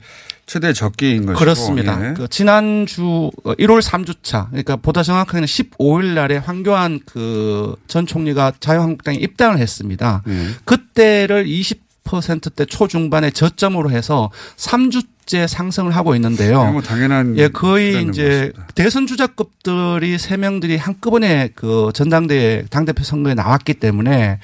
[0.49, 2.09] 최대 적기인 것이고 그렇습니다.
[2.09, 2.13] 예.
[2.15, 9.59] 그 지난주 1월 3주차, 그러니까 보다 정확하게는 15일 날에 황교안 그 전 총리가 자유한국당에 입당을
[9.59, 10.23] 했습니다.
[10.27, 10.47] 예.
[10.65, 16.71] 그때를 20%대 초중반의 저점으로 해서 3주째 상승을 하고 있는데요.
[16.71, 18.51] 뭐 당연한 예, 거의 이제.
[18.73, 24.39] 대선 주자급들이 세 명들이 한꺼번에 그 전당대회 당대표 선거에 나왔기 때문에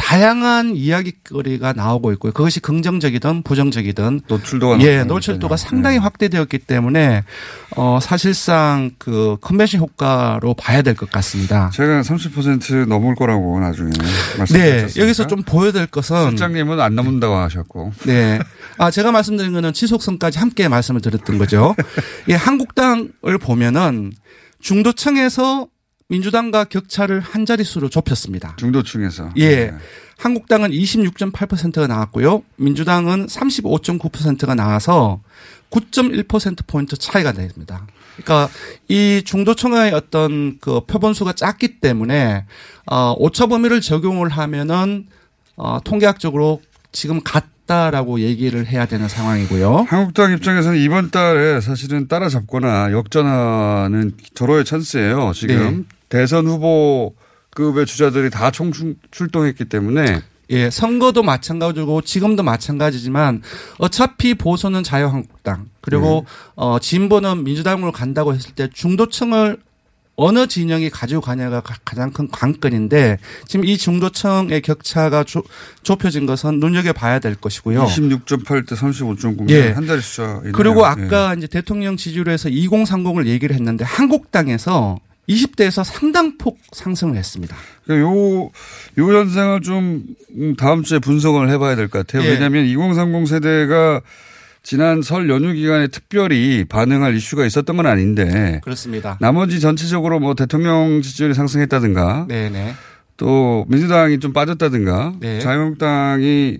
[0.00, 2.32] 다양한 이야기거리가 나오고 있고요.
[2.32, 5.56] 그것이 긍정적이든 부정적이든 노출도가 예, 노출도가.
[5.56, 7.22] 상당히 확대되었기 때문에
[7.76, 11.70] 어 사실상 그 컨벤션 효과로 봐야 될 것 같습니다.
[11.74, 13.98] 제가 30% 넘을 거라고 나중에 네,
[14.38, 15.00] 말씀드렸습니다.
[15.02, 18.40] 여기서 좀 보여야 될 것은 실장님은 안 넘는다고 하셨고 네.
[18.78, 21.76] 아, 제가 말씀드린 거는 지속성까지 함께 말씀을 드렸던 거죠.
[22.28, 24.12] 예, 한국당을 보면은
[24.60, 25.68] 중도층에서
[26.10, 28.56] 민주당과 격차를 한 자릿수로 좁혔습니다.
[28.58, 29.48] 중도층에서 예.
[29.48, 29.74] 네.
[30.18, 32.42] 한국당은 26.8%가 나왔고요.
[32.56, 35.20] 민주당은 35.9%가 나와서
[35.70, 37.86] 9.1%포인트 차이가 납니다.
[38.16, 38.50] 그러니까
[38.88, 42.44] 이 중도층의 어떤 그 표본수가 작기 때문에
[42.86, 45.06] 어, 오차 범위를 적용을 하면은
[45.56, 46.60] 어, 통계학적으로
[46.92, 49.86] 지금 같다라고 얘기를 해야 되는 상황이고요.
[49.88, 55.32] 한국당 입장에서는 이번 달에 사실은 따라잡거나 역전하는 절호의 찬스예요.
[55.34, 60.20] 지금 대선 후보급의 주자들이 다 총출동했기 때문에
[60.50, 63.40] 예, 선거도 마찬가지고 지금도 마찬가지지만
[63.78, 69.58] 어차피 보수는 자유한국당 그리고 어 진보는 민주당으로 간다고 했을 때 중도층을
[70.16, 75.46] 어느 진영이 가지고 가냐가 가- 가장 큰 관건인데 지금 이 중도층의 격차가 좁,
[75.84, 77.84] 좁혀진 것은 눈여겨 봐야 될 것이고요.
[77.84, 79.68] 26.8 대 35.9면 예.
[79.70, 80.42] 한 자리 숫자.
[80.52, 80.84] 그리고 예.
[80.84, 87.56] 아까 이제 대통령 지지율에서 2030을 얘기를 했는데 한국당에서 20대에서 상당폭 상승을 했습니다.
[87.84, 88.50] 그러니까 요,
[88.98, 90.02] 요 현상을 좀
[90.36, 92.26] 음, 다음 주에 분석을 해봐야 될 것 같아요.
[92.26, 92.32] 예.
[92.32, 94.00] 왜냐하면 2030 세대가
[94.62, 99.16] 지난 설 연휴 기간에 특별히 반응할 이슈가 있었던 건 아닌데 그렇습니다.
[99.20, 102.74] 나머지 전체적으로 뭐 대통령 지지율이 상승했다든가 네네.
[103.16, 105.40] 또 민주당이 좀 빠졌다든가 네.
[105.40, 106.58] 자유한국당이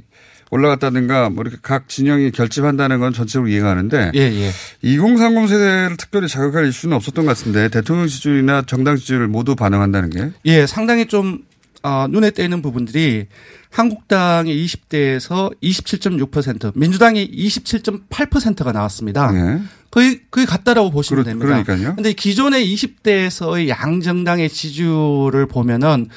[0.50, 4.50] 올라갔다든가 뭐 이렇게 각 진영이 결집한다는 건 전체적으로 이해가 가는데 예, 예.
[4.82, 10.30] 2030 세대를 특별히 자극할 이슈는 없었던 것 같은데 대통령 지지율이나 정당 지지율을 모두 반영한다는 게
[10.46, 11.44] 예, 상당히 좀
[11.82, 13.26] 어, 눈에 띄는 부분들이
[13.70, 19.30] 한국당이 20대에서 27.6%, 민주당이 27.8%가 나왔습니다.
[19.34, 19.62] 예.
[19.90, 21.62] 거의 거의 같다라고 보시면 그러- 됩니다.
[21.62, 21.94] 그러니까요.
[21.96, 26.08] 근데 기존의 20대에서의 양정당의 지지율을 보면은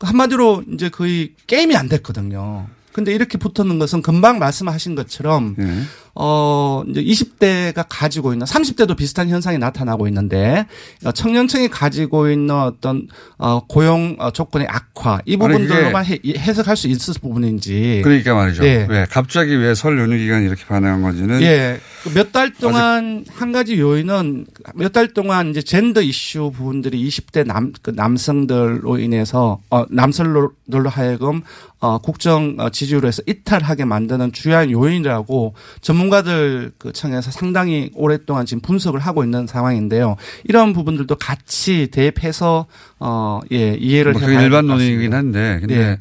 [0.00, 2.68] 한마디로 이제 거의 게임이 안 됐거든요.
[2.92, 5.82] 근데 이렇게 붙었는 것은 금방 말씀하신 것처럼 예.
[6.22, 10.66] 어 이제 20대가 가지고 있는 30대도 비슷한 현상이 나타나고 있는데
[11.04, 16.88] 어, 청년층이 가지고 있는 어떤 어 고용 어, 조건의 악화 이 부분들로만 해, 해석할 수
[16.88, 18.64] 있을 부분인지 그러니까 말이죠.
[18.64, 18.86] 예.
[18.90, 21.80] 왜 갑자기 왜 설 연휴 기간이 이렇게 반응한 건지는 예.
[22.14, 27.72] 몇 달 동안 한 가지 요인은 몇 달 동안 이제 젠더 이슈 부분들이 20대 남,
[27.82, 31.42] 그 남성들로 인해서, 어, 남성들로 하여금,
[31.78, 38.60] 어, 국정 어, 지지율에서 이탈하게 만드는 주요한 요인이라고 전문 가들 그 청에서 상당히 오랫동안 지금
[38.60, 40.16] 분석을 하고 있는 상황인데요.
[40.44, 42.66] 이런 부분들도 같이 대입해서,
[42.98, 44.84] 어, 예, 이해를 뭐 그게 될것 일반 같습니다.
[44.84, 45.98] 논의이긴 한데 근데 네.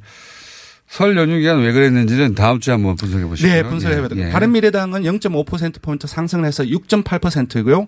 [0.90, 3.48] 설 연휴 기간 왜 그랬는지는 다음 주에 한번 분석해 보시죠.
[3.48, 4.32] 네, 분석해봐야 됩니다.
[4.32, 7.86] 바른미래당은 0.5%포인트 상승을 해서 6.8%고요.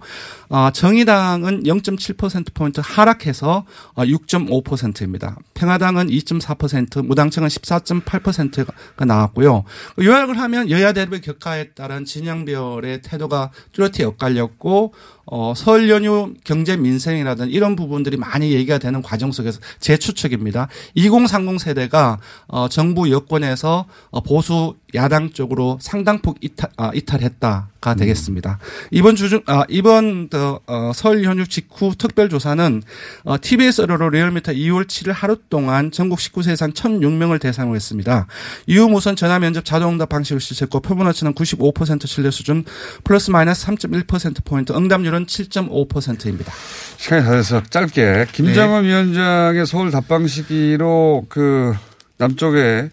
[0.49, 5.35] 어, 정의당은 0.7%포인트 하락해서 어, 6.5%입니다.
[5.55, 9.63] 평화당은 2.4%, 무당층은 14.8%가 나왔고요.
[9.99, 14.93] 요약을 하면 여야 대립의 격화에 따른 진영별의 태도가 뚜렷이 엇갈렸고
[15.25, 20.67] 어, 설 연휴 경제 민생이라든 이런 부분들이 많이 얘기가 되는 과정 속에서 제 추측입니다.
[20.95, 28.59] 2030 세대가 어, 정부 여권에서 어, 보수 야당 쪽으로 상당폭 이탈, 아, 이탈했다가 되겠습니다.
[28.91, 32.83] 이번 주중 아, 이번 더, 어, 설 연휴 직후 특별 조사는
[33.23, 38.27] 어, TBS 의뢰로 리얼미터 2월 7일 하루 동안 전국 19세 이상 1,006명을 대상으로 했습니다.
[38.67, 42.65] 이후 무선 전화 면접 자동응답 방식을 실시했고 표본오차는 95% 신뢰 수준
[43.03, 46.51] 플러스 마이너스 3.1% 포인트 응답률은 7.5%입니다.
[46.97, 51.73] 시간이 다 돼서 짧게 김정은 위원장의 서울 답방 시기로 그
[52.21, 52.89] 남쪽에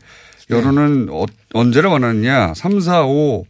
[0.51, 3.45] 여론은 어, 언제를 원하느냐 3, 4, 5,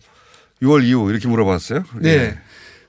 [0.62, 1.84] 6월 이후 이렇게 물어봤어요.
[2.00, 2.10] 네.
[2.10, 2.38] 예.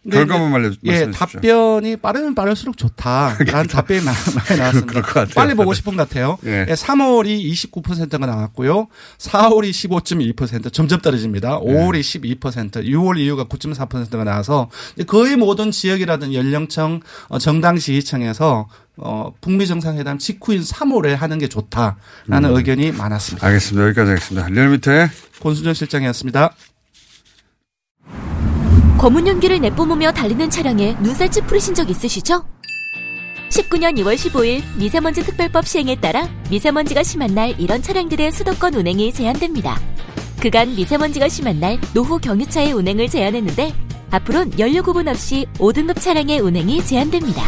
[0.09, 1.11] 결과만 말려 예.
[1.11, 4.15] 답변이 빠르면 빠를수록 좋다라는 답변이 많-
[4.47, 5.01] 많이 나왔습니다.
[5.35, 6.39] 빨리 보고 싶은 것 같아요.
[6.45, 6.65] 예.
[6.67, 8.87] 예, 3월이 29%가 나왔고요.
[9.19, 11.59] 4월이 15.2% 점점 떨어집니다.
[11.59, 11.99] 5월이
[12.39, 14.71] 12%, 6월 이후가 9.4%가 나와서
[15.05, 18.67] 거의 모든 지역이라든 연령층, 어, 정당 지휘층에서
[19.01, 23.45] 어, 북미 정상회담 직후인 3월에 하는 게 좋다라는 의견이 많았습니다.
[23.47, 23.87] 알겠습니다.
[23.87, 24.47] 여기까지 하겠습니다.
[24.49, 25.09] 리얼미터의
[25.41, 26.53] 권순정 실장이었습니다.
[28.97, 32.43] 검은 연기를 내뿜으며 달리는 차량에 눈살집 부리신 적 있으시죠?
[33.49, 39.79] 19년 2월 15일 미세먼지 특별법 시행에 따라 미세먼지가 심한 날 이런 차량들의 수도권 운행이 제한됩니다.
[40.41, 43.73] 그간 미세먼지가 심한 날 노후 경유차의 운행을 제한했는데
[44.11, 47.43] 앞으로는 연료 구분 없이 5등급 차량의 운행이 제한됩니다.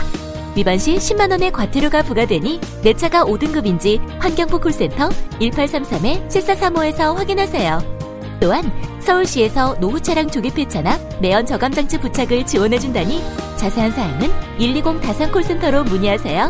[0.55, 5.09] 위반 시 10만 원의 과태료가 부과되니 내 차가 5등급인지 환경부 콜센터
[5.39, 8.01] 1833-7435에서 확인하세요.
[8.41, 13.21] 또한 서울시에서 노후 차량 조기 폐차나 매연 저감 장치 부착을 지원해 준다니
[13.57, 16.49] 자세한 사항은 120 다산 콜센터로 문의하세요.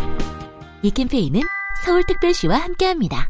[0.84, 1.42] 이 캠페인은
[1.86, 3.30] 서울특별시와 함께합니다.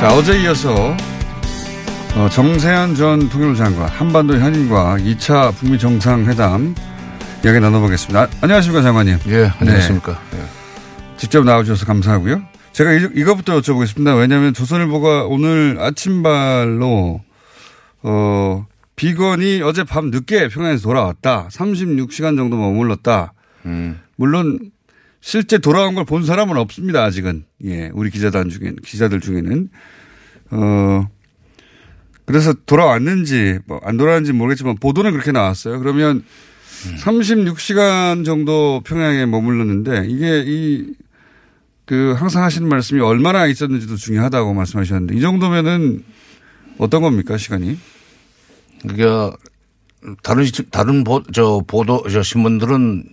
[0.00, 0.96] 자, 어제 이어서
[2.16, 6.74] 어, 정세현 전 통일부 장관 한반도 현인과 2차 북미 정상회담
[7.44, 8.22] 이야기 나눠보겠습니다.
[8.22, 9.18] 아, 안녕하십니까 장관님.
[9.26, 10.20] 예, 안녕하십니까.
[11.16, 12.42] 직접 나와주셔서 감사하고요.
[12.72, 14.16] 제가 이, 이거부터 여쭤보겠습니다.
[14.18, 17.20] 왜냐하면 조선일보가 오늘 아침발로
[18.02, 21.48] 어, 비건이 어제 밤 늦게 평양에서 돌아왔다.
[21.50, 23.32] 36시간 정도 머물렀다.
[23.66, 24.00] 음.
[24.14, 24.60] 물론
[25.20, 27.04] 실제 돌아온 걸 본 사람은 없습니다.
[27.04, 29.68] 아직은 예 우리 기자단 중에 기자들 중에는
[30.50, 31.08] 어
[32.24, 35.78] 그래서 돌아왔는지 뭐 안 돌아왔는지 모르겠지만 보도는 그렇게 나왔어요.
[35.80, 36.24] 그러면
[36.98, 40.94] 36시간 정도 평양에 머물렀는데 이게 이
[41.88, 46.04] 그 항상 하시는 말씀이 얼마나 있었는지도 중요하다고 말씀하셨는데 이 정도면은
[46.76, 47.78] 어떤 겁니까 시간이?
[48.82, 49.34] 그러니까
[50.22, 53.04] 다른 시- 다른 보, 저 보도 저 신문들은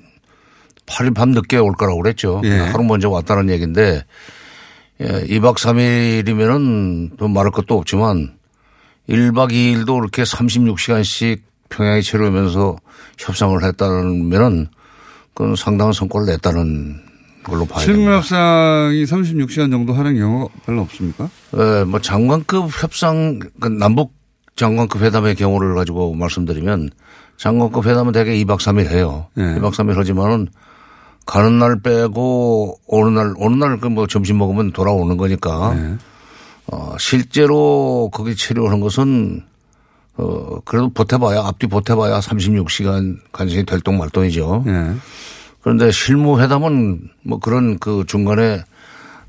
[0.86, 2.41] 8일 밤 늦게 올 거라고 그랬죠.
[2.45, 2.58] 예.
[2.58, 4.04] 하루 먼저 왔다는 얘기인데
[5.02, 8.38] 예, 2박 3일이면은 또 말할 것도 없지만
[9.10, 12.78] 1박 2일도 이렇게 36시간씩 평양에 체류하면서
[13.17, 14.67] 협상을 했다면은
[15.34, 17.02] 그건 상당한 성과를 냈다는
[17.43, 18.10] 걸로 봐야 실무.
[18.10, 21.30] 협상이 36시간 정도 하는 경우가 별로 없습니까?
[21.58, 24.13] 예, 뭐 장관급 협상, 그 남북
[24.56, 26.89] 장관급 회담의 경우를 가지고 말씀드리면
[27.38, 29.28] 장관급 회담은 대개 2박 3일 해요.
[29.36, 29.43] 네.
[29.60, 30.48] 2박 3일 하지만은
[31.25, 35.95] 가는 날 빼고 오는 날, 오는 날그 뭐 점심 먹으면 돌아오는 거니까 네.
[36.67, 39.43] 어, 실제로 거기 체류하는 것은
[40.17, 44.63] 어, 그래도 보태봐야, 앞뒤 보태봐야 36시간 간신히 될동 말동이죠.
[44.67, 44.93] 예.
[45.61, 48.63] 그런데 실무회담은 뭐 그런 그 중간에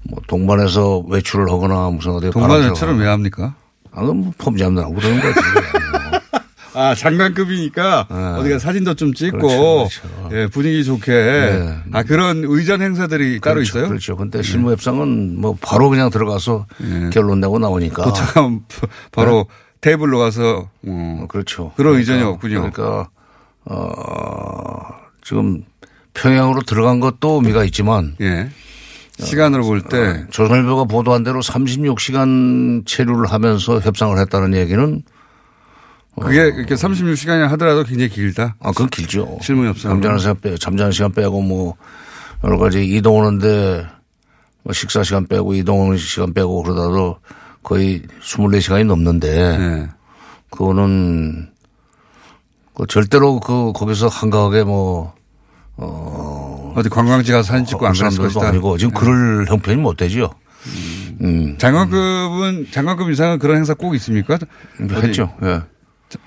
[0.09, 3.55] 뭐 동반해서 외출을 하거나 무슨 어디 동반 외출은 왜 합니까?
[3.93, 5.41] 아, 그럼 뭐 폼 잡느라고 그러는 거지.
[6.77, 8.07] 아, 장관급이니까
[8.39, 9.57] 어디가 사진도 좀 찍고 네.
[9.57, 10.37] 그렇죠, 그렇죠.
[10.37, 11.11] 예, 분위기 좋게.
[11.13, 11.77] 네.
[11.93, 13.89] 아, 그런 의전 행사들이 따로 그렇죠, 있어요?
[13.89, 14.17] 그렇죠.
[14.17, 16.67] 근데 실무 협상은 뭐 바로 그냥 들어가서
[17.13, 18.05] 결론 내고 나오니까.
[18.05, 18.61] 도착하면
[19.13, 19.47] 바로
[19.81, 21.73] 테이블로 가서 어, 어, 그렇죠.
[21.77, 22.71] 그런 의전이 그러니까, 없군요.
[22.71, 23.09] 그러니까
[23.65, 25.63] 어, 지금
[26.15, 28.49] 평양으로 들어간 것도 의미가 있지만 예.
[29.19, 35.03] 시간으로 볼 때 조선일보가 보도한 대로 36시간 체류를 하면서 협상을 했다는 얘기는
[36.23, 38.57] 그게 이렇게 36시간이 하더라도 굉장히 길다.
[38.61, 39.39] 아, 그건 길죠.
[39.43, 39.93] 실무 협상.
[39.93, 41.75] 잠자는 시간 빼, 잠자는 시간 빼고 뭐
[42.45, 43.87] 여러 가지 이동하는데
[44.63, 47.19] 뭐 식사 시간 빼고 이동하는 시간 빼고 그러다도
[47.63, 49.89] 거의 24시간이 넘는데 예.
[50.51, 51.51] 그거는
[52.75, 55.15] 그 절대로 그 거기서 한가하게 뭐
[56.75, 58.49] 어디 관광지 가서 사진 찍고 안그 사람들도 것이다.
[58.49, 60.31] 아니고 지금 그럴 형편이 못 되죠.
[61.21, 61.57] 음.
[61.59, 64.39] 장관급은 장관급 이상은 그런 행사 꼭 있습니까?
[64.81, 65.33] 했죠.
[65.43, 65.63] 예.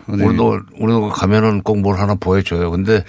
[0.08, 2.72] 어디- 우리도, 우리도 가면은 꼭 뭘 하나 보여줘요.
[2.72, 3.04] 근데,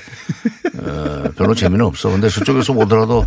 [0.82, 2.10] 어, 별로 재미는 없어.
[2.10, 3.24] 근데 저쪽에서 오더라도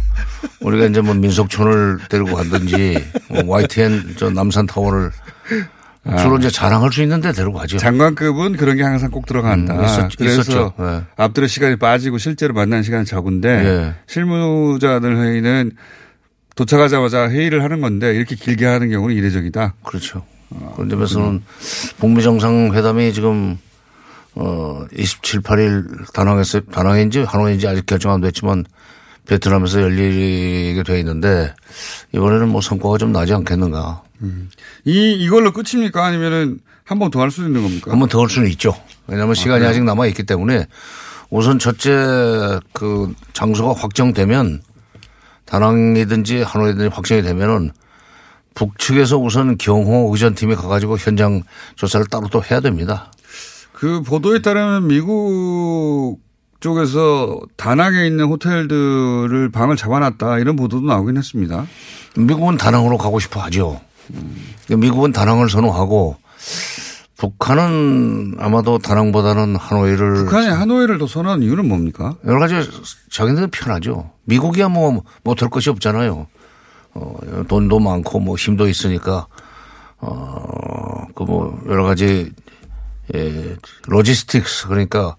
[0.62, 5.12] 우리가 이제 뭐 민속촌을 데리고 간든지 뭐 YTN 저 남산 타워를
[6.20, 7.78] 주로 이제 자랑할 수 있는데 데리고 가죠.
[7.78, 9.74] 장관급은 그런 게 항상 꼭 들어간다.
[9.76, 10.74] 음, 있었- 그래서 있었죠.
[10.80, 11.02] 예.
[11.16, 13.96] 앞뒤로 시간이 빠지고 실제로 만나는 시간이 적은데 예.
[14.08, 15.72] 실무자들 회의는
[16.56, 19.76] 도착하자마자 회의를 하는 건데 이렇게 길게 하는 경우는 이례적이다.
[19.84, 20.24] 그렇죠.
[20.76, 21.44] 그런 점에서는
[22.00, 23.58] 북미 정상회담이 지금
[24.36, 28.66] 어 27, 8일 다낭에서 다낭인지 하노이인지 아직 결정 안 됐지만
[29.28, 31.54] 베트남에서 열리게 돼 있는데
[32.14, 34.04] 이번에는 뭐 성과가 좀 나지 않겠는가.
[34.86, 36.06] 이 이걸로 끝입니까?
[36.06, 37.92] 아니면은 한 번 더 할수 있는 겁니까?
[37.92, 38.74] 한 번 더 할 수는 있죠.
[39.08, 40.68] 왜냐하면 시간이 아직 남아 있기 때문에
[41.30, 44.62] 우선 첫째 그 장소가 확정되면
[45.46, 47.72] 다낭이든지 하노이든지 확정이 되면은
[48.56, 51.44] 북측에서 우선 경호 의전팀이 가가지고 현장
[51.76, 53.12] 조사를 따로 또 해야 됩니다.
[53.72, 56.20] 그 보도에 따르면 미국
[56.60, 61.66] 쪽에서 다낭에 있는 호텔들을 방을 잡아놨다 이런 보도도 나오긴 했습니다.
[62.16, 63.82] 미국은 다낭으로 가고 싶어 하죠.
[64.70, 66.16] 미국은 다낭을 선호하고
[67.18, 72.16] 북한은 아마도 다낭보다는 하노이를 북한이 하노이를 더 선호하는 이유는 뭡니까?
[72.26, 72.56] 여러 가지
[73.12, 74.12] 자기네들 편하죠.
[74.26, 76.28] 미국이야 뭐 못할 것이 없잖아요.
[76.96, 77.16] 어,
[77.48, 79.28] 돈도 많고 뭐 힘도 있으니까
[80.00, 82.32] 어, 그 뭐 여러 가지
[83.16, 83.56] 예,
[83.88, 85.16] logistics 그러니까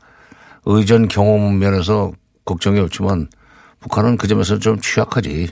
[0.66, 2.12] 의전 경험 면에서
[2.44, 3.28] 걱정이 없지만
[3.80, 5.48] 북한은 그 점에서 좀 취약하지.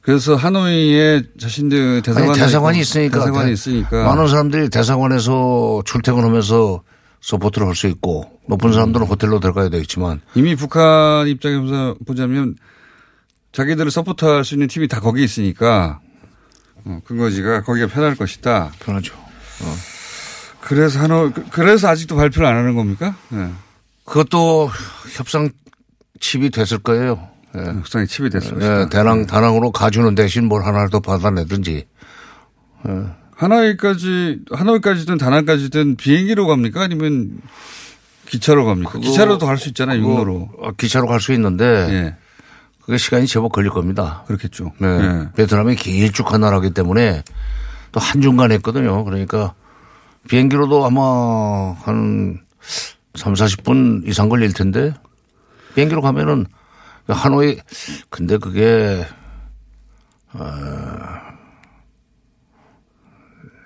[0.00, 3.18] 그래서 하노이에 자신들 대사관 아니, 대사관이 있으니까.
[3.18, 6.82] 대사관이 대- 있으니까 많은 사람들이 대사관에서 출퇴근하면서
[7.20, 12.54] support를 할 수 있고 높은 사람들은 호텔로 들어가야 되겠지만 이미 북한 입장에서 보자면
[13.54, 16.00] 자기들을 support할 수 있는 팀이 다 거기 있으니까
[16.84, 18.72] 어, 근거지가 거기가 편할 것이다.
[18.80, 19.14] 편하죠.
[20.60, 23.14] 그래서 하노 그래서 아직도 발표를 안 하는 겁니까?
[23.28, 23.50] 네.
[24.04, 24.70] 그것도
[25.16, 25.50] 협상
[26.20, 27.28] 칩이 됐을 거예요.
[27.56, 27.60] 예.
[27.60, 28.58] 협상이 칩이 됐어요.
[28.60, 31.86] 예, 다낭, 다낭으로 가주는 대신 뭘 하나를 더 받아내든지.
[33.36, 36.82] 하노이까지 하노이까지든 다낭까지든 비행기로 갑니까?
[36.82, 37.38] 아니면
[38.26, 38.98] 기차로 갑니까?
[38.98, 40.00] 기차로도 갈 수 있잖아요.
[40.00, 40.50] 육로로.
[40.58, 42.16] 어, 기차로 갈 수 있는데 예.
[42.84, 44.24] 그게 시간이 제법 걸릴 겁니다.
[44.26, 44.72] 그렇겠죠.
[44.78, 44.86] 네.
[44.88, 45.28] 예.
[45.36, 47.22] 베트남이 길쭉한 나라기 때문에
[47.92, 49.04] 또 한중간 했거든요.
[49.04, 49.54] 그러니까
[50.28, 52.40] 비행기로도 아마 한
[53.14, 54.92] 3, 40분 이상 걸릴 텐데
[55.74, 56.46] 비행기로 가면은
[57.06, 57.58] 하노이
[58.10, 59.06] 근데 그게
[60.32, 60.44] 어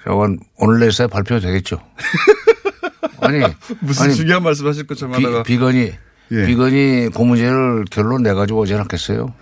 [0.05, 1.81] 저건 오늘 내서야 발표되겠죠.
[3.21, 3.41] 아니
[3.81, 5.43] 무슨 아니, 중요한 말씀 하실 것처럼 하다가.
[5.43, 5.93] 비, 건이
[6.33, 6.47] 예.
[6.47, 9.33] 비건이 그 문제를 결론 내 가지고 오지 않았겠어요.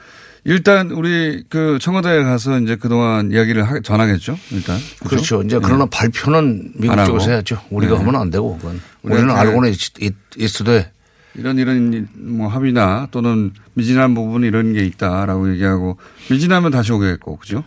[0.44, 4.38] 일단 우리 그 청와대에 가서 이제 그동안 이야기를 하- 전하겠죠.
[4.52, 4.78] 일단.
[5.00, 5.08] 그죠?
[5.08, 5.42] 그렇죠.
[5.42, 7.04] 이제 그러나 발표는 미국.
[7.04, 7.58] 쪽에서 해야죠.
[7.70, 8.04] 우리가 네.
[8.04, 10.92] 하면 안 되고 그건 우리는 알고는 있, 있, 있어도 돼.
[11.34, 15.98] 이런 이런 뭐 합의나 또는 미진한 부분 이런 게 있다라고 얘기하고
[16.30, 17.64] 미진하면 다시 오겠고 그죠?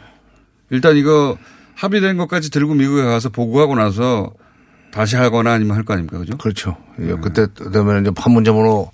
[0.69, 1.37] 일단 이거
[1.75, 4.31] 합의된 것까지 들고 미국에 가서 보고하고 나서
[4.91, 6.37] 다시 하거나 아니면 할 거 아닙니까 그죠?
[6.37, 6.77] 그렇죠.
[6.97, 7.13] 네.
[7.21, 8.89] 그때 되면 이제 판문점으로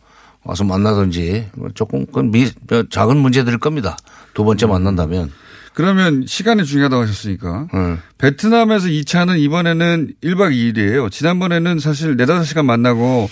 [0.46, 2.50] 와서 만나든지 뭐 조금 그건 미,
[2.90, 3.98] 작은 문제들일 겁니다.
[4.34, 4.46] 두 음.
[4.46, 5.32] 번째 만난다면.
[5.74, 7.98] 그러면 시간이 중요하다고 하셨으니까 네.
[8.18, 11.12] 베트남에서 2차는 이번에는 1박 2일이에요.
[11.12, 13.30] 지난번에는 사실 4, 5시간 만나고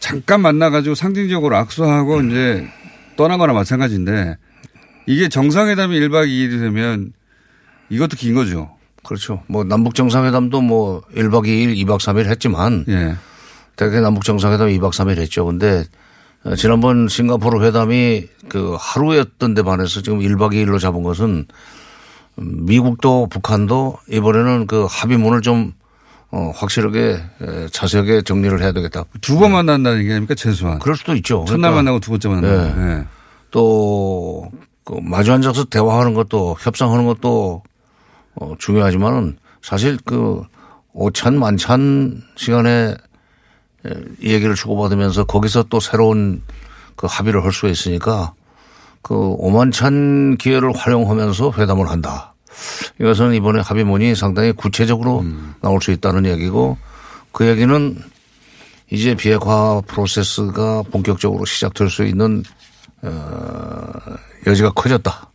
[0.00, 2.66] 잠깐 만나가지고 상징적으로 악수하고 이제
[3.16, 4.38] 떠난 거나 마찬가지인데
[5.06, 7.12] 이게 정상회담이 1박 2일이 되면
[7.90, 8.70] 이것도 긴 거죠.
[9.04, 9.42] 그렇죠.
[9.46, 13.16] 뭐 남북 정상회담도 뭐 1박 2일, 2박 3일 했지만 예.
[13.76, 15.44] 대개 남북 정상회담 2박 3일 했죠.
[15.44, 16.07] 근데 어,
[16.56, 21.46] 지난번 싱가포르 회담이 그 하루였던 데 반해서 지금 1박 2일로 잡은 것은
[22.38, 25.72] 음, 미국도 북한도 이번에는 그 합의문을 좀
[26.30, 29.04] 어, 확실하게 에, 자세하게 정리를 해야 되겠다.
[29.20, 30.78] 두 번 만난다는 얘기 아닙니까 최소한.
[30.78, 31.44] 그럴 수도 있죠.
[31.48, 32.56] 첫날 그러니까 만나고 두 번째 만나고.
[32.56, 32.74] 네.
[33.00, 33.04] 예.
[33.50, 34.50] 또,
[34.84, 37.62] 그 마주 앉아서 대화하는 것도 협상하는 것도
[38.34, 40.42] 어, 중요하지만은 사실 그
[40.92, 42.94] 오찬 만찬 시간에
[44.22, 46.42] 얘기를 주고받으면서 거기서 또 새로운
[46.96, 48.34] 그 합의를 할 수가 있으니까
[49.02, 52.34] 그 오만찬 기회를 활용하면서 회담을 한다.
[53.00, 55.24] 이것은 이번에 합의문이 상당히 구체적으로
[55.62, 56.76] 나올 수 있다는 얘기고
[57.32, 57.96] 그 얘기는
[58.90, 62.42] 이제 비핵화 프로세스가 본격적으로 시작될 수 있는
[63.02, 63.92] 어,
[64.46, 65.30] 여지가 커졌다.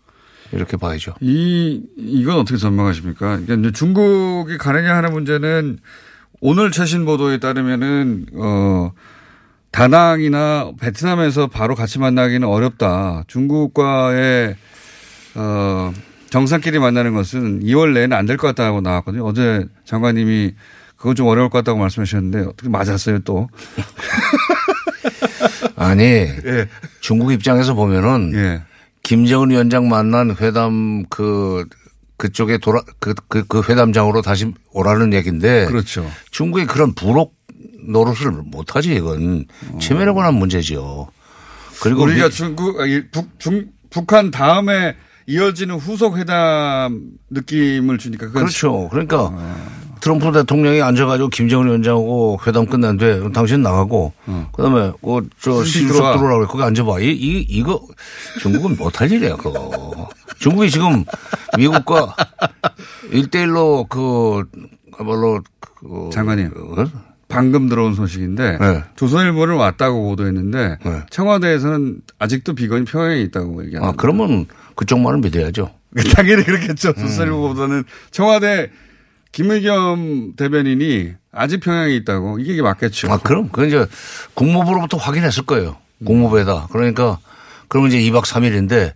[0.51, 1.13] 이렇게 봐야죠.
[1.19, 3.39] 이 이건 어떻게 전망하십니까?
[3.39, 5.79] 그러니까 이제 중국이 가느냐 하는 문제는
[6.45, 8.91] 오늘 최신 보도에 따르면은 어
[9.71, 13.23] 다낭이나 베트남에서 바로 같이 만나기는 어렵다.
[13.27, 14.53] 중국과의
[15.35, 15.93] 어
[16.29, 19.25] 정상끼리 만나는 것은 2월 내에는 안 될 것 같다고 나왔거든요.
[19.25, 20.53] 어제 장관님이
[20.97, 23.47] 그건 좀 어려울 것 같다고 말씀하셨는데 어떻게 맞았어요 또?
[25.77, 26.67] 아니 예.
[26.99, 28.63] 중국 입장에서 보면은 예.
[29.01, 31.65] 김정은 위원장 만난 회담 그
[32.23, 36.09] 그쪽에 돌아 그, 그, 그 회담장으로 다시 오라는 얘기인데 그렇죠.
[36.31, 37.35] 중국이 그런 부록
[37.85, 39.45] 노릇을 못하지 이건
[39.81, 41.09] 체면에 관한 문제죠.
[41.81, 44.95] 그리고 우리가 미- 중국 아니, 북, 중, 북한 다음에
[45.27, 48.87] 이어지는 후속 회담 느낌을 주니까 그렇죠.
[48.89, 49.83] 그러니까 어.
[49.99, 54.13] 트럼프 대통령이 앉아가지고 김정은 위원장하고 회담 끝난 뒤에 당신 나가고
[54.53, 56.17] 그다음에 그저 신신 신수로 들어와.
[56.17, 56.99] 들어오라고 거기 앉아봐.
[57.01, 57.81] 이, 이 이거
[58.41, 60.07] 중국은 못할 일이야 그거.
[60.43, 61.05] 중국이 지금
[61.57, 62.15] 미국과
[63.11, 64.43] 일대일로그
[64.91, 66.51] 그야말로 그 장관님.
[66.55, 66.85] 어?
[67.29, 68.83] 방금 들어온 소식인데 네.
[68.95, 71.01] 조선일보는 왔다고 보도했는데 네.
[71.09, 75.71] 청와대에서는 아직도 비건이 평양에 있다고 얘기하는 아 그러면 그쪽 말은 믿어야죠.
[76.13, 76.93] 당연히 그렇겠죠.
[76.93, 78.69] 조선일보보다는 청와대
[79.31, 83.11] 김의겸 대변인이 아직 평양에 있다고 이게 맞겠죠.
[83.11, 83.85] 아 그럼 그건 이제
[84.33, 85.77] 국무부로부터 확인했을 거예요.
[86.05, 86.67] 국무부에다.
[86.71, 87.17] 그러니까
[87.67, 88.93] 그러면 이제 2박 3일인데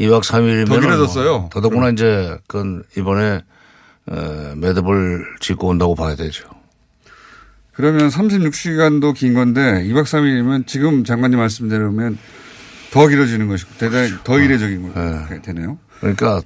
[0.00, 1.48] 2박 3일이면 더 길어졌어요.
[1.52, 3.42] 더더구나 이제 그건 이번에
[4.08, 6.48] 어, 매듭을 짓고 온다고 봐야 되죠.
[7.72, 12.18] 그러면 36시간도 긴 건데 2박 3일이면 지금 장관님 말씀대로면
[12.90, 15.78] 더 길어지는 것이고 대단히 더 이례적인 거 되네요.
[16.00, 16.40] 그러니까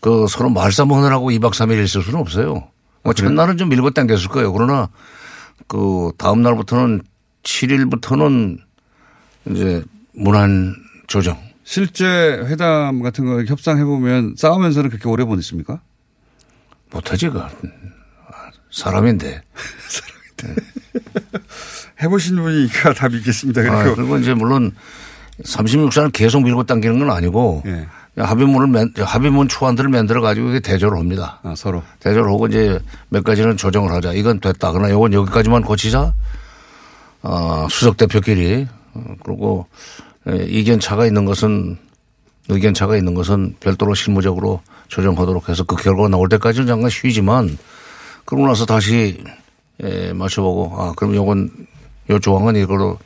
[0.00, 2.68] 그 서로 말싸움하느라고 2박 3일 있을 수는 없어요.
[3.02, 4.52] 뭐 첫날은 좀 밀고 당겼을 거예요.
[4.52, 4.88] 그러나
[5.66, 7.02] 그 다음 날부터는
[7.42, 8.58] 7일부터는
[9.50, 9.82] 이제
[10.12, 10.74] 문안
[11.10, 11.36] 조정.
[11.64, 15.80] 실제 회담 같은 거 협상해 보면 싸우면서는 그렇게 오래 보냈습니까?
[16.92, 17.42] 못하지, 그.
[18.70, 19.42] 사람인데.
[22.00, 23.60] 해보신 분이니까 다 믿겠습니다.
[23.60, 24.72] 아, 그리고 그리고 이제 물론
[25.42, 27.88] 36사는 계속 밀고 당기는 건 아니고 예.
[28.16, 31.40] 합의문을 맨, 합의문 초안들을 만들어 가지고 이게 대조를 합니다.
[31.42, 34.12] 아, 서로 대조를 하고 이제 몇 가지는 조정을 하자.
[34.12, 34.70] 이건 됐다.
[34.70, 36.14] 그러나 이건 여기까지만 고치자.
[37.22, 39.66] 어, 수석 대표끼리 어, 그리고
[40.28, 41.78] 에, 이견 차가 있는 것은
[42.48, 47.56] 의견 차가 있는 것은 별도로 실무적으로 조정하도록 해서 그 결과가 나올 때까지는 잠깐 쉬지만
[48.24, 49.22] 그러고 나서 다시
[49.82, 51.50] 에, 맞춰보고 아 그럼 요건
[52.10, 52.98] 요 조항은 이걸로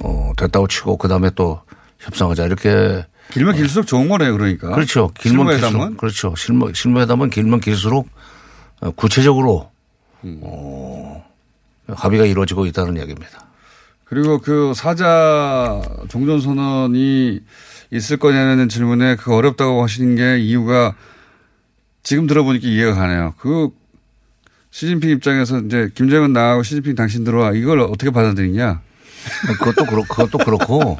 [0.00, 1.60] 어 됐다고 치고 그 다음에 또
[2.00, 4.32] 협상하자 이렇게 길면 길수록 좋은 거네요.
[4.36, 5.10] 그러니까 그렇죠.
[5.18, 6.34] 길면 실무회담은 길수록 그렇죠.
[6.36, 8.08] 실무 실무회담은 길면 길수록
[8.80, 9.70] 어, 구체적으로
[10.24, 11.24] 어,
[11.88, 13.46] 합의가 이루어지고 있다는 얘기입니다.
[14.12, 17.40] 그리고 그 사자 종전 선언이
[17.92, 20.94] 있을 거냐는 질문에 그 어렵다고 하시는 게 이유가
[22.02, 23.32] 지금 들어보니까 이해가 가네요.
[23.38, 23.70] 그
[24.70, 28.82] 시진핑 입장에서 이제 김정은 나하고 시진핑 당신 들어와 이걸 어떻게 받아들이냐.
[29.58, 30.98] 그것도 그렇고, 그것도 그렇고.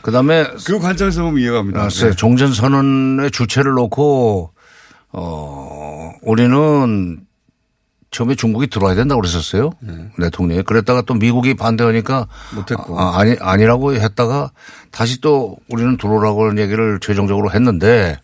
[0.00, 0.46] 그 다음에.
[0.64, 1.86] 그 관점에서 보면 이해가 갑니다.
[1.86, 2.12] 네.
[2.12, 4.52] 종전 선언의 주체를 놓고,
[5.12, 7.20] 어, 우리는
[8.14, 9.72] 처음에 중국이 들어와야 된다고 그랬었어요.
[9.80, 9.92] 네.
[10.20, 10.62] 대통령이.
[10.62, 12.28] 그랬다가 또 미국이 반대하니까.
[12.54, 12.98] 못했고.
[12.98, 14.52] 아, 아니, 아니라고 했다가
[14.92, 18.16] 다시 또 우리는 들어오라고 하는 얘기를 최종적으로 했는데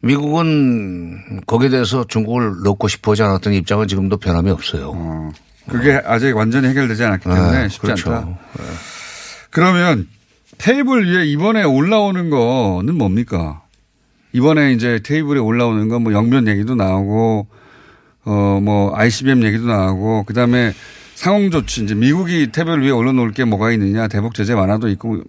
[0.00, 4.92] 미국은 거기에 대해서 중국을 넣고 싶어 하지 않았던 입장은 지금도 변함이 없어요.
[4.94, 5.32] 어,
[5.68, 8.10] 그게 아직 완전히 해결되지 않았기 때문에 네, 쉽지 그렇죠.
[8.12, 8.38] 않다.
[9.50, 10.08] 그러면
[10.56, 13.62] 테이블 위에 이번에 올라오는 거는 뭡니까?
[14.32, 17.46] 이번에 이제 테이블에 올라오는 건 뭐 영변 얘기도 나오고
[18.24, 20.72] 어 뭐 ICBM 얘기도 나오고 그 다음에
[21.14, 25.22] 상응 조치 이제 미국이 테이블 위에 올려놓을 게 뭐가 있느냐 대북 제재 완화도 있고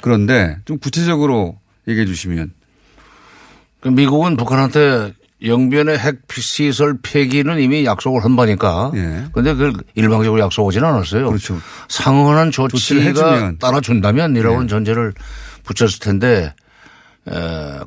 [0.00, 1.58] 그런데 좀 구체적으로
[1.88, 2.52] 얘기해 주시면
[3.80, 5.12] 그 미국은 북한한테
[5.44, 8.90] 영변의 핵 시설 폐기는 이미 약속을 한 바니까.
[8.94, 9.24] 예.
[9.32, 11.28] 근데 그걸 일방적으로 약속하지는 않았어요.
[11.28, 11.60] 그렇죠.
[11.88, 13.58] 상응하는 조치가 해주면.
[13.58, 14.68] 따라준다면 이라고는 예.
[14.68, 15.12] 전제를
[15.64, 16.54] 붙였을 텐데,
[17.28, 17.32] 에,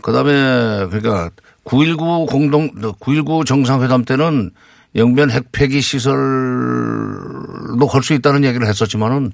[0.04, 1.32] 그 다음에 그러니까
[1.70, 4.50] 9.19 공동, 9.19 정상회담 때는
[4.96, 6.18] 영변 핵 폐기 시설도
[7.88, 9.32] 할수 있다는 얘기를 했었지만은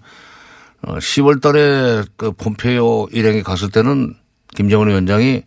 [0.85, 4.15] 어, 10월 달에 그 폼페이오 일행이 갔을 때는
[4.53, 5.43] 김정은 위원장이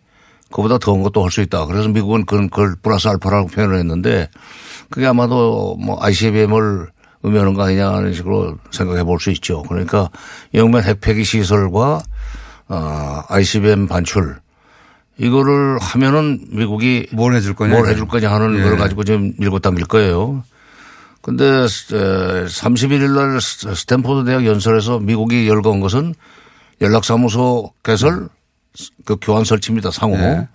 [0.51, 1.67] 그보다 더한 것도 할 수 있다.
[1.67, 4.27] 그래서 미국은 그건 그걸 플러스 알파라고 표현을 했는데
[4.89, 6.87] 그게 아마도 뭐 ICBM을
[7.21, 9.61] 의미하는 거 아니냐 하는 식으로 생각해 볼 수 있죠.
[9.63, 10.09] 그러니까
[10.55, 12.01] 영변 핵폐기 시설과
[12.67, 14.37] 어, ICBM 반출
[15.19, 18.63] 이거를 하면은 미국이 뭘 해줄 거냐 뭘 해줄 거냐 하는 예.
[18.63, 20.43] 걸 가지고 지금 밀고 당길 거예요.
[21.21, 26.15] 근데 31일 날 스탠포드 대학 연설에서 미국이 열거한 것은
[26.81, 28.29] 연락사무소 개설
[29.03, 29.91] 그 교환 설치입니다.
[29.91, 30.15] 상호.
[30.15, 30.47] 네.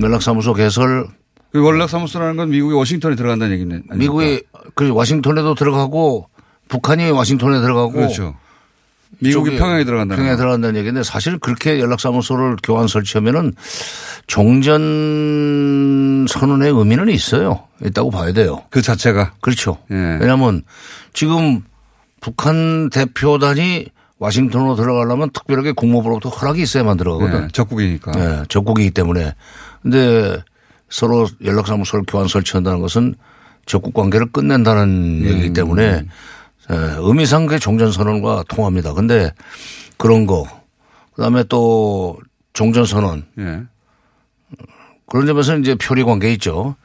[0.00, 1.08] 연락사무소 개설
[1.52, 3.80] 그 연락사무소라는 건 미국이 워싱턴에 들어간다는 얘기네.
[3.96, 4.42] 미국이
[4.76, 6.28] 그 와싱턴에도 들어가고
[6.68, 8.36] 북한이 와싱턴에 들어가고 그렇죠.
[9.20, 10.42] 미국이 평양에 들어간다는 평양에 거.
[10.42, 13.52] 들어간다는 얘기인데 사실 그렇게 연락사무소를 교환 설치하면은
[14.26, 17.64] 종전 선언의 의미는 있어요.
[17.84, 18.62] 있다고 봐야 돼요.
[18.70, 19.34] 그 자체가.
[19.40, 19.78] 그렇죠.
[19.90, 20.18] 예.
[20.20, 20.62] 왜냐하면
[21.12, 21.62] 지금
[22.20, 23.86] 북한 대표단이
[24.18, 27.42] 와싱턴으로 들어가려면 특별하게 국무부로부터 허락이 있어야만 들어가거든.
[27.42, 28.12] 네, 적국이니까.
[28.12, 29.34] 네, 적국이기 때문에.
[29.82, 30.36] 근데
[30.90, 33.14] 서로 연락사무소를 교환 설치한다는 것은
[33.64, 35.22] 적국 관계를 끝낸다는 음.
[35.24, 36.04] 얘기이기 때문에
[36.70, 38.92] 에, 의미상 그 종전선언과 통합니다.
[38.94, 39.32] 근데
[39.96, 40.60] 그런 거
[41.20, 42.16] 그 다음에 또
[42.54, 43.62] 종전선언 예.
[45.06, 46.76] 그런 점에서 이제 표리 관계 있죠.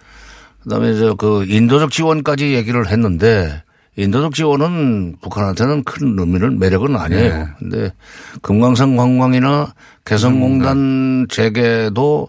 [0.61, 3.63] 그 다음에 저그 인도적 지원까지 얘기를 했는데
[3.95, 7.38] 인도적 지원은 북한한테는 큰 의미를 매력은 아니에요.
[7.38, 7.47] 네.
[7.59, 7.93] 근데
[8.41, 9.73] 금강산 관광이나
[10.03, 12.27] 개성공단 재개도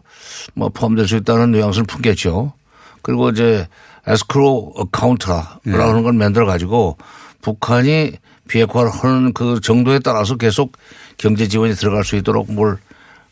[0.54, 2.52] 뭐 포함될 수 있다는 뉘앙스를 품겠죠.
[3.02, 3.66] 그리고 이제
[4.06, 6.02] 에스크로 어카운트라라는 네.
[6.02, 6.98] 걸 만들어 가지고
[7.46, 8.14] 북한이
[8.48, 10.72] 비핵화를 하는 그 정도에 따라서 계속
[11.16, 12.76] 경제 지원이 들어갈 수 있도록 뭘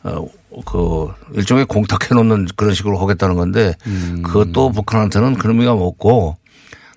[0.04, 0.24] 어,
[0.64, 4.22] 그 일종의 공탁해 놓는 그런 식으로 하겠다는 건데 음.
[4.24, 6.36] 그것도 북한한테는 큰 의미가 없고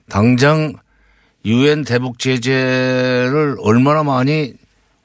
[0.10, 0.74] 당장
[1.44, 4.54] 유엔 대북 제재를 얼마나 많이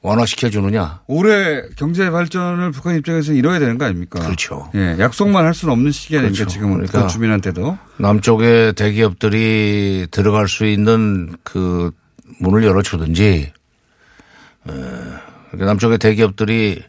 [0.01, 0.99] 완화시켜 주느냐.
[1.07, 4.19] 올해 경제 발전을 북한 입장에서 이뤄야 되는 거 아닙니까?
[4.19, 4.69] 그렇죠.
[4.75, 6.39] 예, 약속만 할 수는 없는 시기 아닙니까?
[6.39, 6.51] 그렇죠.
[6.53, 7.77] 지금 그러니까 그 주민한테도.
[7.97, 11.91] 남쪽의 대기업들이 들어갈 수 있는 그
[12.39, 13.23] 문을 열어주든지
[14.67, 16.81] 에, 그러니까 남쪽의 대기업들이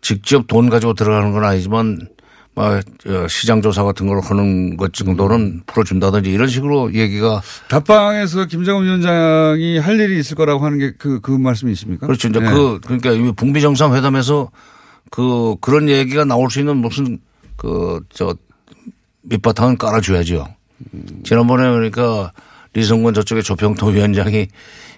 [0.00, 2.08] 직접 돈 가지고 들어가는 건 아니지만
[2.54, 2.80] 뭐
[3.28, 10.00] 시장 조사 같은 걸 하는 것 정도는 풀어준다든지 이런 식으로 얘기가 답방에서 김정은 위원장이 할
[10.00, 12.06] 일이 있을 거라고 하는 게 그, 그 말씀이십니까?
[12.06, 12.28] 그렇죠.
[12.28, 12.44] 이제 예.
[12.44, 14.50] 그 그러니까 이미 북미 정상회담에서
[15.10, 17.18] 그 그런 얘기가 나올 수 있는 무슨
[17.56, 18.34] 그 저
[19.28, 20.46] 밑바탕은 깔아줘야죠.
[21.24, 22.32] 지난번에 그러니까
[22.76, 24.48] 리성건 저쪽에 조평통 위원장이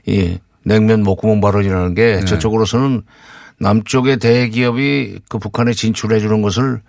[0.07, 2.25] 이 냉면 목구멍 발언이라는 게 네.
[2.25, 3.03] 저쪽으로서는
[3.61, 6.81] 남쪽의 대기업이 그 북한에 진출해 주는 것을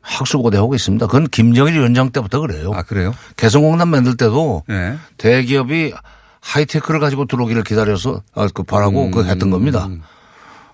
[0.00, 1.06] 학수고대하고 있습니다.
[1.06, 2.70] 그건 김정일 위원장 때부터 그래요.
[2.72, 3.12] 아, 그래요?
[3.36, 4.96] 개성공단 만들 때도 예.
[5.16, 5.92] 대기업이
[6.40, 9.10] 하이테크를 가지고 들어오기를 기다려서 아, 그 바라고 음.
[9.10, 9.88] 그 했던 겁니다.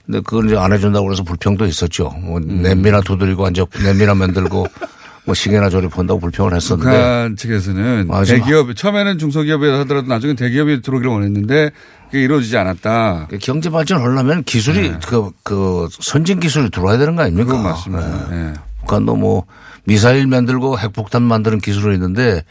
[0.04, 2.10] 근데 그걸 이제 안 해준다고 그래서 불평도 있었죠.
[2.20, 2.60] 뭐 음.
[2.62, 4.66] 냄비나 두드리고 앉아 냄비나 만들고
[5.26, 11.10] 뭐 시계나 조립한다고 불평을 했었는데 북한 측에서는 마지막- 대기업, 처음에는 중소기업에 하더라도 나중에 대기업이 들어오기를
[11.10, 11.70] 원했는데
[12.06, 13.28] 그게 이루어지지 않았다.
[13.30, 17.52] 그 경제 발전 하려면 기술이 그, 그 선진 기술이 들어와야 되는 거 아닙니까?
[17.52, 17.56] 네.
[17.56, 18.28] 그건 맞습니다.
[18.30, 18.36] 네.
[18.36, 18.52] 예.
[18.80, 19.46] 북한도 뭐
[19.84, 22.42] 미사일 만들고 핵폭탄 만드는 기술은 있는데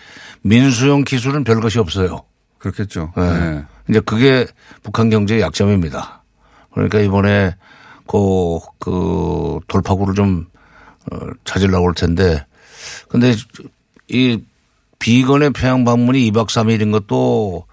[0.42, 2.24] 민수용 기술은 별 것이 없어요.
[2.58, 3.14] 그렇겠죠.
[3.16, 3.24] 네.
[3.24, 3.64] 예.
[3.90, 4.48] 이제 그게
[4.82, 6.24] 북한 경제의 약점입니다.
[6.74, 7.56] 그러니까 이번에
[8.08, 10.46] 그, 그 돌파구를 좀
[11.12, 12.46] 어, 찾으려고 할 텐데
[13.08, 13.36] 근데
[14.08, 14.40] 이
[15.00, 17.66] 비건의 평양 방문이 2박 3일인 것도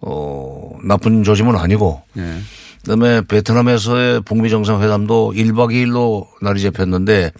[0.00, 2.38] 어, 나쁜 조짐은 아니고 예.
[2.82, 7.32] 그다음에 베트남에서의 북미 정상회담도 1박 2일로 날이 잡혔는데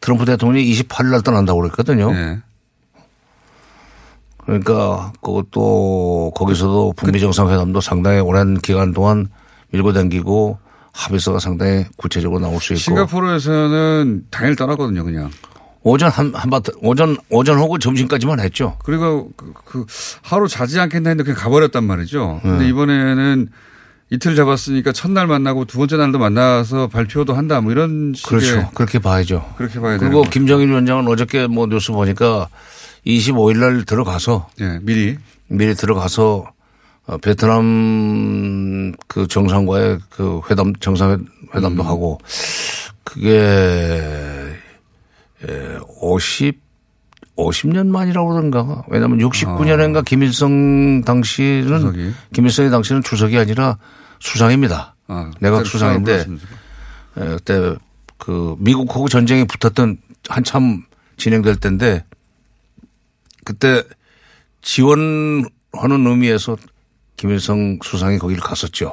[0.00, 2.12] 트럼프 대통령이 28일 날 떠난다고 그랬거든요.
[2.14, 2.38] 예.
[4.44, 9.28] 그러니까 그것도 거기서도 북미 정상회담도 상당히 오랜 기간 동안
[9.70, 10.58] 밀고 당기고
[10.92, 15.30] 합의서가 상당히 구체적으로 나올 수 있고 싱가포르에서는 당일 떠났거든요, 그냥.
[15.82, 18.76] 오전 한 한바 오전 오전 하고 점심까지만 했죠.
[18.84, 19.86] 그리고 그, 그
[20.22, 22.40] 하루 자지 않겠나 했는데 그냥 가버렸단 말이죠.
[22.42, 22.68] 근데 네.
[22.68, 23.48] 이번에는
[24.10, 28.70] 이틀 잡았으니까 첫날 만나고 두 번째 날도 만나서 발표도 한다 뭐 이런 식의 그렇죠.
[28.74, 29.54] 그렇게 봐야죠.
[29.56, 30.22] 그렇게 봐야 거.
[30.22, 32.48] 김정일 위원장은 어저께 뭐 뉴스 보니까
[33.06, 35.16] 25일 날 들어가서 예, 미리
[35.48, 36.50] 미리 들어가서
[37.06, 42.18] 어, 베트남 그 정상과의 그 회담 정상회담도 하고
[43.04, 44.39] 그게 에,
[46.00, 46.60] 50
[47.36, 48.84] 50년 만이라고 그러는가.
[48.88, 52.12] 왜냐하면 69년인가 김일성 당시는 주석이.
[52.34, 53.78] 김일성이 당시는 주석이 아니라
[54.18, 54.94] 수상입니다.
[55.08, 56.26] 아, 내각 수상인데
[57.16, 57.74] 에, 그때
[58.18, 59.96] 그 미국하고 전쟁이 붙었던
[60.28, 60.84] 한참
[61.16, 62.04] 진행될 때인데
[63.44, 63.82] 그때
[64.62, 66.56] 지원하는 의미에서
[67.16, 68.92] 김일성 수상이 거기를 갔었죠.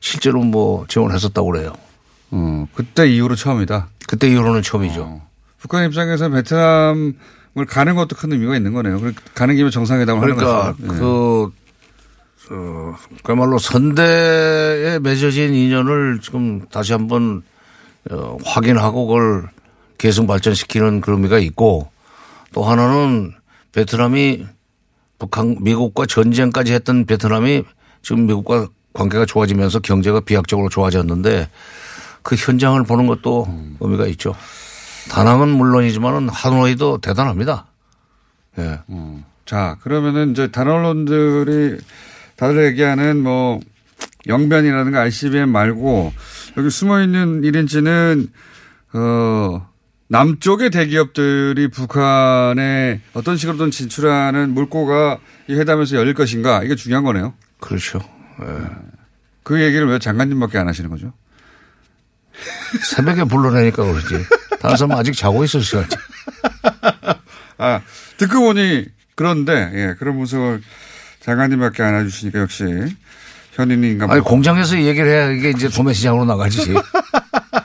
[0.00, 1.72] 실제로 뭐 지원했었다고 그래요.
[2.30, 3.88] 어, 그때 이후로 처음이다.
[4.06, 5.02] 그때 이후로는 처음이죠.
[5.02, 5.33] 어.
[5.64, 7.14] 북한 입장에서 베트남을
[7.66, 9.00] 가는 것도 큰 의미가 있는 거네요.
[9.34, 10.92] 가는 김에 정상회담을 그러니까 하는 거죠.
[10.92, 10.98] 예.
[10.98, 11.50] 그,
[12.50, 17.42] 어, 그야말로 선대에 맺어진 인연을 지금 다시 한번
[18.10, 19.48] 어, 확인하고 그걸
[19.96, 21.88] 계속 발전시키는 그런 의미가 있고
[22.52, 23.32] 또 하나는
[23.72, 24.44] 베트남이
[25.18, 27.64] 북한, 미국과 전쟁까지 했던 베트남이
[28.02, 31.48] 지금 미국과 관계가 좋아지면서 경제가 비약적으로 좋아졌는데
[32.22, 33.46] 그 현장을 보는 것도
[33.80, 34.34] 의미가 있죠.
[35.10, 37.66] 다낭은 물론이지만은 하노이도 대단합니다.
[38.58, 38.80] 예.
[39.46, 41.78] 자, 그러면은 이제 단언론들이
[42.36, 43.60] 다들 얘기하는 뭐
[44.26, 46.12] 영변이라든가 ICBM 말고
[46.56, 48.28] 여기 숨어 있는 1인치는
[48.94, 49.68] 어
[50.08, 57.34] 남쪽의 대기업들이 북한에 어떤 식으로든 진출하는 물꼬가 이 회담에서 열릴 것인가 이게 중요한 거네요.
[57.60, 58.00] 그렇죠.
[59.42, 61.12] 그 얘기를 왜 장관님밖에 안 하시는 거죠?
[62.82, 64.24] 새벽에 불러내니까 그러지.
[64.64, 65.96] 다른 사람 아직 자고 있을 시간이지.
[67.58, 67.82] 아
[68.16, 70.62] 듣고 보니 그런데 예 그런 분석을
[71.20, 72.64] 장관님밖에 안 해주시니까 역시
[73.52, 76.74] 현인인가 아니, 공장에서 얘기를 해야 이게 이제 도매 시장으로 나가지.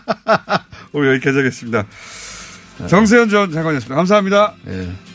[0.91, 1.85] 오늘 여기까지 하겠습니다.
[2.87, 3.95] 정세현 전 장관이었습니다.
[3.95, 4.53] 감사합니다.
[4.67, 5.08] 예.